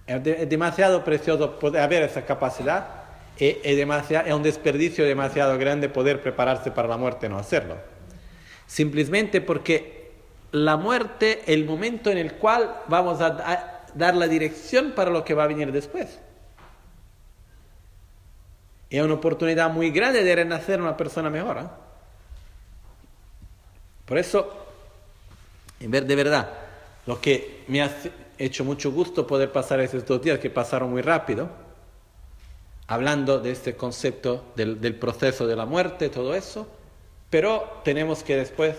Es, 0.06 0.48
demasiado 0.48 1.04
precioso 1.04 1.58
poder 1.58 1.82
haber 1.82 2.02
esa 2.02 2.24
capacidad 2.24 3.04
es, 3.38 3.76
demasiado, 3.76 4.28
es 4.28 4.34
un 4.34 4.42
desperdicio 4.42 5.04
demasiado 5.04 5.58
grande 5.58 5.88
poder 5.88 6.22
prepararse 6.22 6.70
para 6.70 6.88
la 6.88 6.96
muerte 6.96 7.26
y 7.26 7.28
no 7.28 7.38
hacerlo. 7.38 7.76
Simplemente 8.66 9.40
porque 9.40 10.12
la 10.52 10.76
muerte 10.76 11.40
es 11.42 11.48
el 11.48 11.64
momento 11.64 12.10
en 12.10 12.18
el 12.18 12.34
cual 12.34 12.82
vamos 12.86 13.20
a 13.20 13.82
dar 13.94 14.14
la 14.14 14.28
dirección 14.28 14.92
para 14.92 15.10
lo 15.10 15.24
que 15.24 15.34
va 15.34 15.44
a 15.44 15.48
venir 15.48 15.72
después 15.72 16.20
es 18.98 19.04
una 19.04 19.14
oportunidad 19.14 19.70
muy 19.70 19.90
grande 19.90 20.22
de 20.22 20.34
renacer 20.34 20.80
una 20.80 20.96
persona 20.96 21.30
mejor. 21.30 21.58
¿eh? 21.58 21.66
Por 24.04 24.18
eso, 24.18 24.52
en 25.80 25.90
ver 25.90 26.06
de 26.06 26.16
verdad, 26.16 26.50
lo 27.06 27.20
que 27.20 27.64
me 27.68 27.82
ha 27.82 27.90
hecho 28.38 28.64
mucho 28.64 28.92
gusto 28.92 29.26
poder 29.26 29.52
pasar 29.52 29.80
esos 29.80 30.04
dos 30.04 30.22
días 30.22 30.38
que 30.38 30.50
pasaron 30.50 30.90
muy 30.90 31.02
rápido, 31.02 31.48
hablando 32.86 33.38
de 33.40 33.52
este 33.52 33.76
concepto 33.76 34.44
del, 34.56 34.80
del 34.80 34.94
proceso 34.94 35.46
de 35.46 35.56
la 35.56 35.64
muerte, 35.64 36.10
todo 36.10 36.34
eso, 36.34 36.68
pero 37.30 37.80
tenemos 37.84 38.22
que 38.22 38.36
después 38.36 38.76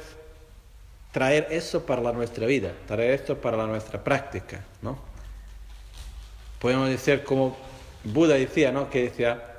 traer 1.12 1.48
eso 1.50 1.86
para 1.86 2.02
la 2.02 2.12
nuestra 2.12 2.46
vida, 2.46 2.74
traer 2.88 3.12
esto 3.12 3.38
para 3.38 3.58
la 3.58 3.66
nuestra 3.66 4.04
práctica, 4.04 4.64
¿no? 4.82 5.00
Podemos 6.60 6.90
decir 6.90 7.24
como 7.24 7.58
Buda 8.04 8.36
decía, 8.36 8.72
¿no? 8.72 8.90
Que 8.90 9.04
decía, 9.04 9.55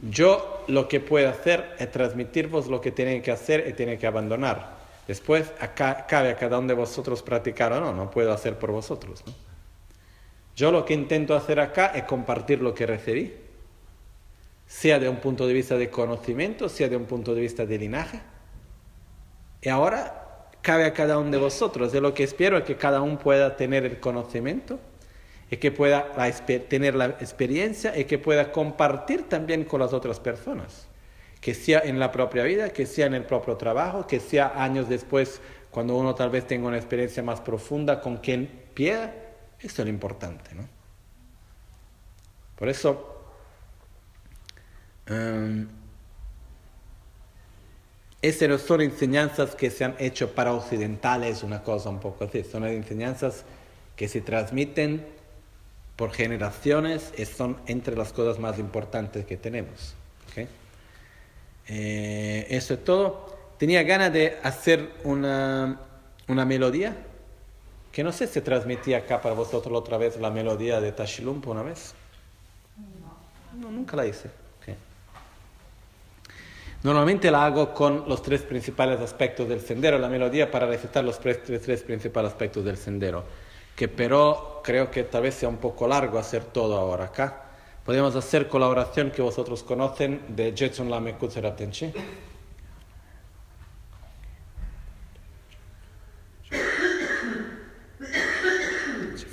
yo 0.00 0.64
lo 0.68 0.88
que 0.88 1.00
puedo 1.00 1.28
hacer 1.28 1.74
es 1.78 1.90
transmitirvos 1.90 2.66
lo 2.66 2.80
que 2.80 2.92
tienen 2.92 3.22
que 3.22 3.30
hacer 3.30 3.66
y 3.68 3.72
tienen 3.72 3.98
que 3.98 4.06
abandonar. 4.06 4.76
Después 5.06 5.52
acá, 5.60 6.06
cabe 6.06 6.30
a 6.30 6.36
cada 6.36 6.58
uno 6.58 6.68
de 6.68 6.74
vosotros 6.74 7.22
practicar 7.22 7.72
o 7.72 7.80
no, 7.80 7.92
no 7.92 8.10
puedo 8.10 8.32
hacer 8.32 8.58
por 8.58 8.72
vosotros. 8.72 9.22
Yo 10.54 10.72
lo 10.72 10.84
que 10.84 10.94
intento 10.94 11.34
hacer 11.34 11.60
acá 11.60 11.86
es 11.88 12.04
compartir 12.04 12.60
lo 12.60 12.74
que 12.74 12.86
recibí, 12.86 13.34
sea 14.66 14.98
de 14.98 15.08
un 15.08 15.16
punto 15.16 15.46
de 15.46 15.54
vista 15.54 15.76
de 15.76 15.90
conocimiento, 15.90 16.68
sea 16.68 16.88
de 16.88 16.96
un 16.96 17.04
punto 17.04 17.34
de 17.34 17.40
vista 17.40 17.64
de 17.66 17.78
linaje. 17.78 18.20
Y 19.62 19.68
ahora 19.68 20.48
cabe 20.60 20.84
a 20.84 20.92
cada 20.92 21.18
uno 21.18 21.30
de 21.30 21.38
vosotros. 21.38 21.92
De 21.92 22.00
lo 22.00 22.12
que 22.12 22.24
espero 22.24 22.58
es 22.58 22.64
que 22.64 22.76
cada 22.76 23.00
uno 23.00 23.18
pueda 23.18 23.56
tener 23.56 23.84
el 23.84 24.00
conocimiento 24.00 24.80
y 25.50 25.56
que 25.58 25.70
pueda 25.70 26.12
tener 26.68 26.94
la 26.94 27.06
experiencia 27.06 27.96
y 27.96 28.04
que 28.04 28.18
pueda 28.18 28.50
compartir 28.50 29.28
también 29.28 29.64
con 29.64 29.80
las 29.80 29.92
otras 29.92 30.18
personas, 30.18 30.88
que 31.40 31.54
sea 31.54 31.80
en 31.80 32.00
la 32.00 32.10
propia 32.10 32.42
vida, 32.42 32.70
que 32.70 32.86
sea 32.86 33.06
en 33.06 33.14
el 33.14 33.24
propio 33.24 33.56
trabajo, 33.56 34.06
que 34.06 34.18
sea 34.18 34.52
años 34.56 34.88
después 34.88 35.40
cuando 35.70 35.96
uno 35.96 36.14
tal 36.14 36.30
vez 36.30 36.46
tenga 36.46 36.66
una 36.66 36.78
experiencia 36.78 37.22
más 37.22 37.40
profunda 37.40 38.00
con 38.00 38.16
quien 38.16 38.46
pieda, 38.74 39.14
esto 39.60 39.82
es 39.82 39.86
lo 39.86 39.90
importante. 39.90 40.54
¿no? 40.54 40.66
Por 42.56 42.68
eso, 42.68 43.22
um, 45.10 45.66
no 48.48 48.58
son 48.58 48.80
enseñanzas 48.80 49.54
que 49.54 49.70
se 49.70 49.84
han 49.84 49.94
hecho 49.98 50.34
para 50.34 50.52
occidentales, 50.52 51.42
una 51.42 51.62
cosa 51.62 51.90
un 51.90 52.00
poco 52.00 52.24
así, 52.24 52.42
son 52.42 52.64
enseñanzas 52.64 53.44
que 53.94 54.08
se 54.08 54.20
transmiten 54.20 55.15
por 55.96 56.12
generaciones 56.12 57.12
son 57.34 57.56
entre 57.66 57.96
las 57.96 58.12
cosas 58.12 58.38
más 58.38 58.58
importantes 58.58 59.24
que 59.24 59.36
tenemos. 59.36 59.94
Eh, 61.68 62.46
eso 62.50 62.74
es 62.74 62.84
todo. 62.84 63.34
Tenía 63.58 63.82
ganas 63.82 64.12
de 64.12 64.38
hacer 64.42 64.88
una, 65.02 65.80
una 66.28 66.44
melodía 66.44 66.94
que 67.90 68.04
no 68.04 68.12
sé 68.12 68.28
si 68.28 68.40
transmitía 68.40 68.98
acá 68.98 69.20
para 69.20 69.34
vosotros 69.34 69.76
otra 69.76 69.96
vez 69.96 70.20
la 70.20 70.30
melodía 70.30 70.80
de 70.80 70.92
Tashilumpo 70.92 71.50
una 71.50 71.62
vez. 71.62 71.94
No, 73.58 73.70
nunca 73.70 73.96
la 73.96 74.06
hice. 74.06 74.30
Normalmente 76.82 77.32
la 77.32 77.46
hago 77.46 77.74
con 77.74 78.04
los 78.06 78.22
tres 78.22 78.42
principales 78.42 79.00
aspectos 79.00 79.48
del 79.48 79.60
sendero, 79.60 79.98
la 79.98 80.08
melodía 80.08 80.52
para 80.52 80.66
recitar 80.66 81.02
los 81.02 81.18
tres, 81.18 81.42
tres 81.42 81.82
principales 81.82 82.30
aspectos 82.30 82.64
del 82.64 82.76
sendero 82.76 83.24
que 83.76 83.88
pero 83.88 84.62
creo 84.64 84.90
que 84.90 85.04
tal 85.04 85.22
vez 85.22 85.34
sea 85.34 85.48
un 85.48 85.58
poco 85.58 85.86
largo 85.86 86.18
hacer 86.18 86.44
todo 86.44 86.76
ahora 86.76 87.04
acá. 87.04 87.42
Podemos 87.84 88.16
hacer 88.16 88.48
colaboración 88.48 89.12
que 89.12 89.22
vosotros 89.22 89.62
conocen 89.62 90.22
de 90.28 90.52
Jetson 90.56 90.90
Lame 90.90 91.14
Kutseratenchi. 91.14 91.92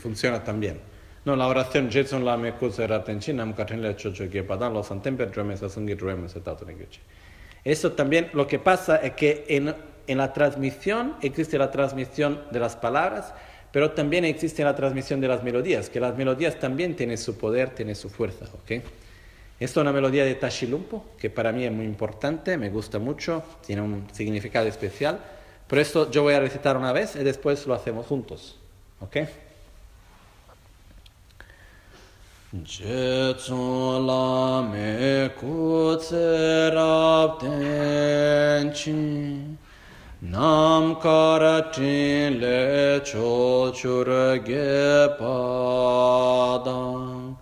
Funciona 0.01 0.43
también. 0.43 0.82
No, 1.23 1.38
la 1.38 1.47
oración 1.47 1.89
Jetson 1.89 2.25
Lame 2.25 2.53
Kutseratenchi, 2.56 3.32
Nam 3.32 3.53
Katrin 3.53 3.82
Le 3.82 3.95
Chocho 3.95 4.29
Gepadan, 4.29 4.73
los 4.73 4.91
Antemper 4.91 5.32
Drumes, 5.32 5.63
Asungi 5.63 5.95
Drumes, 5.95 6.36
Eso 7.63 7.93
también, 7.93 8.29
lo 8.34 8.45
que 8.45 8.60
pasa 8.60 8.97
es 8.97 9.13
que 9.13 9.45
en, 9.47 9.73
en 10.06 10.17
la 10.17 10.34
transmisión 10.34 11.15
existe 11.21 11.58
la 11.58 11.71
transmisión 11.71 12.41
de 12.51 12.60
las 12.60 12.75
palabras 12.75 13.34
pero 13.73 13.91
también 13.91 14.23
existe 14.23 14.63
la 14.63 14.75
transmisión 14.75 15.19
de 15.19 15.27
las 15.27 15.43
melodías, 15.43 15.89
que 15.89 15.99
las 15.99 16.15
melodías 16.15 16.59
también 16.59 16.95
tienen 16.95 17.17
su 17.17 17.36
poder, 17.39 17.71
tienen 17.71 17.95
su 17.95 18.07
fuerza. 18.07 18.45
¿okay? 18.62 18.83
Esta 19.59 19.79
es 19.79 19.81
una 19.81 19.91
melodía 19.91 20.23
de 20.25 20.36
Tashilumpo, 20.36 21.03
que 21.17 21.31
para 21.31 21.51
mí 21.51 21.65
es 21.65 21.71
muy 21.71 21.86
importante, 21.86 22.55
me 22.55 22.69
gusta 22.69 22.99
mucho, 22.99 23.43
tiene 23.65 23.81
un 23.81 24.07
significado 24.13 24.67
especial. 24.67 25.19
Por 25.67 25.79
eso 25.79 26.12
yo 26.12 26.21
voy 26.21 26.36
a 26.36 26.39
recitar 26.39 26.77
una 26.77 26.93
vez 26.93 27.15
y 27.15 27.23
después 27.23 27.65
lo 27.65 27.73
hacemos 27.73 28.05
juntos. 28.05 28.59
¿ok? 29.01 29.17
je 32.62 33.33
tsun 33.33 34.05
la 34.05 34.62
me 34.62 35.31
Nam 40.25 40.95
karatin 40.95 42.39
le 42.39 43.01
cho 43.03 43.73
churge 43.73 45.17
padang 45.19 47.36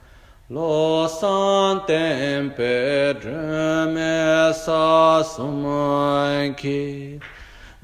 Lo 0.49 1.07
san 1.07 1.85
tempe 1.85 3.13
drume 3.21 4.51
sa 4.55 5.21
sumanki 5.21 7.19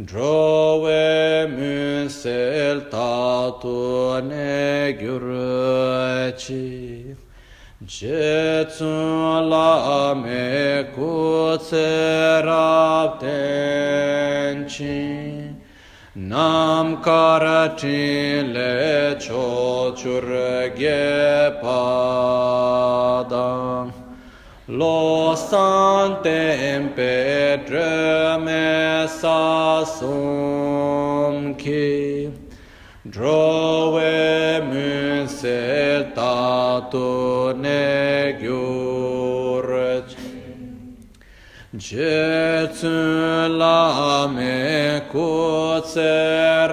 Drove 0.03 1.47
musel 1.47 2.89
tatu 2.89 4.19
ne 4.27 4.97
gyurchi 4.99 6.67
Jetsun 7.85 9.47
la 9.47 10.15
me 10.15 10.85
kutse 10.95 12.41
rabten 12.43 14.26
și 14.77 14.97
Nam 16.11 16.99
karacile 16.99 18.73
ciociurghe 19.19 20.93
pada 21.61 23.49
Lo 24.65 25.33
santem 25.35 26.81
pe 26.95 27.15
drăme 27.65 29.05
sa 29.19 29.83
sumchi 29.97 31.77
Drove 33.01 34.63
mânse 34.71 36.11
tatu 36.13 37.09
neghiură 37.61 38.97
Je 41.75 42.65
tsun 42.71 43.59
la 43.59 44.25
me 44.27 45.01
ku 45.11 45.81
tse 45.81 46.67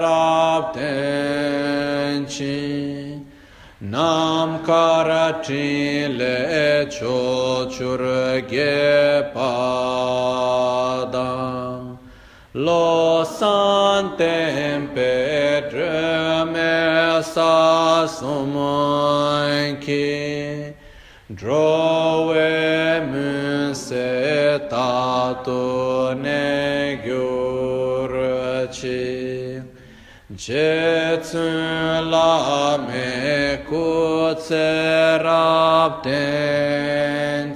Nam 3.81 4.63
kara 4.63 5.41
chi 5.43 6.07
le 6.07 6.87
cho 6.89 7.67
chur 7.69 7.99
ge 8.47 9.33
pa 9.33 11.05
Lo 12.53 13.25
san 13.25 14.15
tem 14.15 14.87
sa 17.21 18.07
sum 18.07 18.55
to 25.45 26.15
ne 26.23 26.99
gyur 27.05 28.11
chi 28.77 29.61
je 30.35 31.19
la 32.11 32.77
me 32.87 33.09
ku 33.69 34.33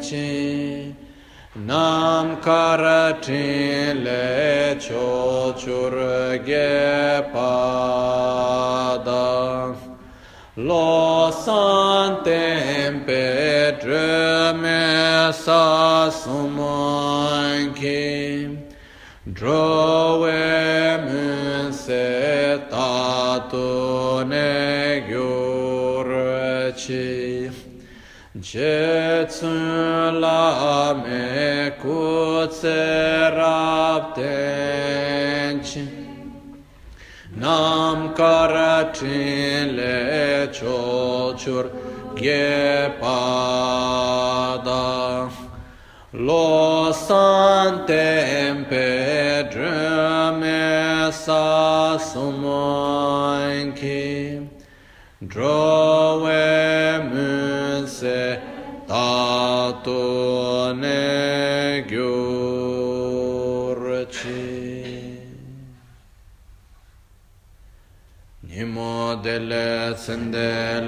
chi 0.06 0.96
nam 1.56 2.26
karatin 2.46 4.04
le 4.04 4.78
cho 4.86 5.54
chur 5.58 5.96
ge 6.46 7.24
pada 7.34 8.20
lo 10.56 11.32
san 11.32 12.24
tempe 12.24 13.24
sa 15.50 16.12
suman 16.22 17.74
ki 17.74 18.06
drowe 19.38 20.46
mun 21.06 21.74
se 21.74 22.06
ta 22.70 23.50
to 23.52 23.70
ne 24.32 25.02
gyor 25.10 26.10
chi 26.82 27.50
je 28.50 29.26
la 30.24 30.94
me 31.02 31.74
ku 31.82 32.00
tse 32.54 32.86
nam 37.42 37.98
karachin 38.20 39.76
le 39.80 39.98
chochur 40.58 41.66
ge 42.22 42.48
Lo 46.12 46.92
sante 46.92 48.66
drume 49.52 51.12
sa 51.12 52.00
sumoinki 52.00 53.70
Drowe 55.22 56.98
munse 57.14 58.42
tato 58.88 60.74
ne 60.74 61.86
gyurchi 61.88 63.30
Nimo 68.50 69.16
dele 69.22 69.94
sende 69.96 70.79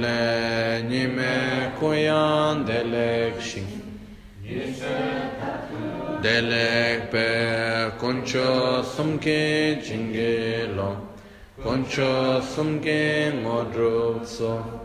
Delek 6.42 7.12
pe 7.12 7.92
koncho 8.00 8.82
sumke 8.82 9.80
chingelo 9.86 10.90
koncho 11.62 12.42
sumke 12.42 13.32
modrupso 13.44 14.82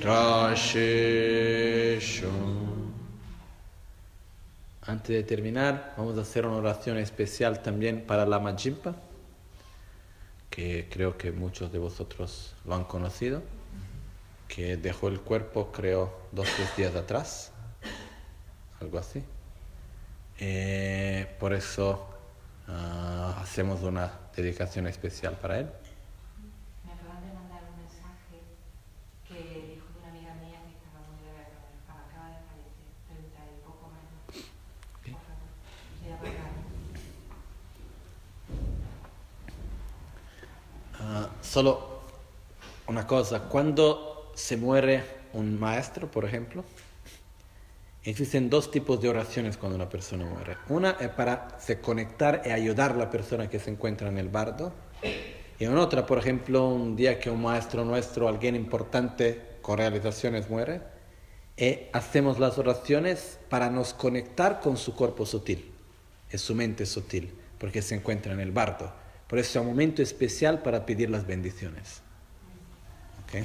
Trashisho 0.00 1.12
Antes 4.80 5.14
de 5.14 5.22
terminar, 5.22 5.94
vamos 5.96 6.18
a 6.18 6.22
hacer 6.22 6.44
una 6.44 6.56
oración 6.56 6.98
especial 6.98 7.62
también 7.62 8.04
para 8.04 8.26
la 8.26 8.40
Majimpa, 8.40 8.96
que 10.50 10.88
creo 10.90 11.16
que 11.16 11.30
muchos 11.30 11.70
de 11.70 11.78
vosotros 11.78 12.56
lo 12.64 12.74
han 12.74 12.82
conocido 12.82 13.40
que 14.48 14.76
dejó 14.76 15.06
el 15.06 15.20
cuerpo, 15.20 15.70
creo, 15.70 16.12
dos 16.32 16.48
o 16.48 16.56
tres 16.56 16.76
días 16.76 16.96
atrás, 16.96 17.52
algo 18.82 18.98
así. 18.98 19.22
Eh, 20.38 21.36
por 21.38 21.52
eso 21.54 22.04
uh, 22.68 23.40
hacemos 23.40 23.82
una 23.82 24.12
dedicación 24.34 24.86
especial 24.86 25.34
para 25.40 25.60
él. 25.60 25.70
Me 26.84 26.92
acaban 26.92 27.22
de 27.24 27.32
mandar 27.32 27.62
un 27.70 27.78
mensaje 27.78 28.42
que 29.26 29.74
dijo 29.74 29.86
de 29.92 29.98
una 30.00 30.08
amiga 30.08 30.34
mía 30.42 30.58
que 30.66 30.74
estaba 30.74 30.98
muy 31.06 31.22
grave, 31.22 31.46
acaba 31.86 32.28
de 32.28 32.40
fallecer, 32.50 32.90
30 33.06 33.38
y 33.38 33.62
poco 33.64 33.84
menos. 33.94 34.10
¿Qué? 35.04 35.10
Por 35.12 35.22
favor, 35.22 35.46
se 36.00 36.08
llama 36.08 36.26
Carmen. 40.98 41.42
Solo 41.42 41.70
una 42.88 43.06
cosa, 43.06 43.40
cuando 43.48 44.32
se 44.34 44.56
muere 44.56 45.04
un 45.34 45.60
maestro, 45.60 46.10
por 46.10 46.24
ejemplo, 46.24 46.64
existen 48.10 48.50
dos 48.50 48.70
tipos 48.70 49.00
de 49.00 49.08
oraciones 49.08 49.56
cuando 49.56 49.76
una 49.76 49.88
persona 49.88 50.24
muere. 50.24 50.56
Una 50.68 50.92
es 50.92 51.08
para 51.10 51.56
se 51.60 51.80
conectar 51.80 52.42
y 52.44 52.50
ayudar 52.50 52.92
a 52.92 52.96
la 52.96 53.10
persona 53.10 53.48
que 53.48 53.58
se 53.58 53.70
encuentra 53.70 54.08
en 54.08 54.18
el 54.18 54.28
bardo. 54.28 54.72
Y 55.58 55.64
en 55.64 55.76
otra, 55.76 56.06
por 56.06 56.18
ejemplo, 56.18 56.68
un 56.68 56.96
día 56.96 57.20
que 57.20 57.30
un 57.30 57.42
maestro 57.42 57.84
nuestro, 57.84 58.28
alguien 58.28 58.56
importante 58.56 59.40
con 59.62 59.78
realizaciones 59.78 60.50
muere, 60.50 60.80
y 61.56 61.78
hacemos 61.92 62.40
las 62.40 62.58
oraciones 62.58 63.38
para 63.48 63.70
nos 63.70 63.94
conectar 63.94 64.60
con 64.60 64.76
su 64.76 64.96
cuerpo 64.96 65.24
sutil, 65.26 65.70
es 66.30 66.40
su 66.40 66.54
mente 66.54 66.86
sutil, 66.86 67.32
porque 67.58 67.82
se 67.82 67.94
encuentra 67.94 68.32
en 68.32 68.40
el 68.40 68.50
bardo. 68.50 68.92
Por 69.28 69.38
eso 69.38 69.60
es 69.60 69.64
un 69.64 69.70
momento 69.70 70.02
especial 70.02 70.62
para 70.62 70.84
pedir 70.84 71.10
las 71.10 71.26
bendiciones. 71.26 72.02
¿Okay? 73.24 73.44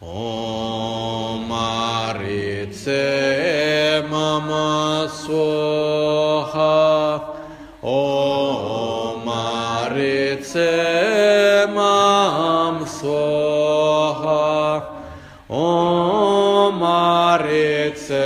Om 0.00 1.50
Aritse 1.50 2.94
Mama 4.08 5.08
Soha. 5.10 6.14
Om 7.82 9.28
Aritse 9.28 10.70
Mam 11.74 12.86
Soha. 12.86 14.82
Om 15.48 16.82
Aritse 16.82 18.22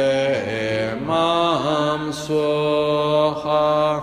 Mam 1.07 2.13
Soha. 2.13 4.02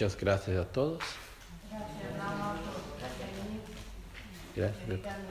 Muchas 0.00 0.18
gracias 0.18 0.56
a 0.56 0.64
todos. 0.64 1.02
Gracias. 4.56 5.29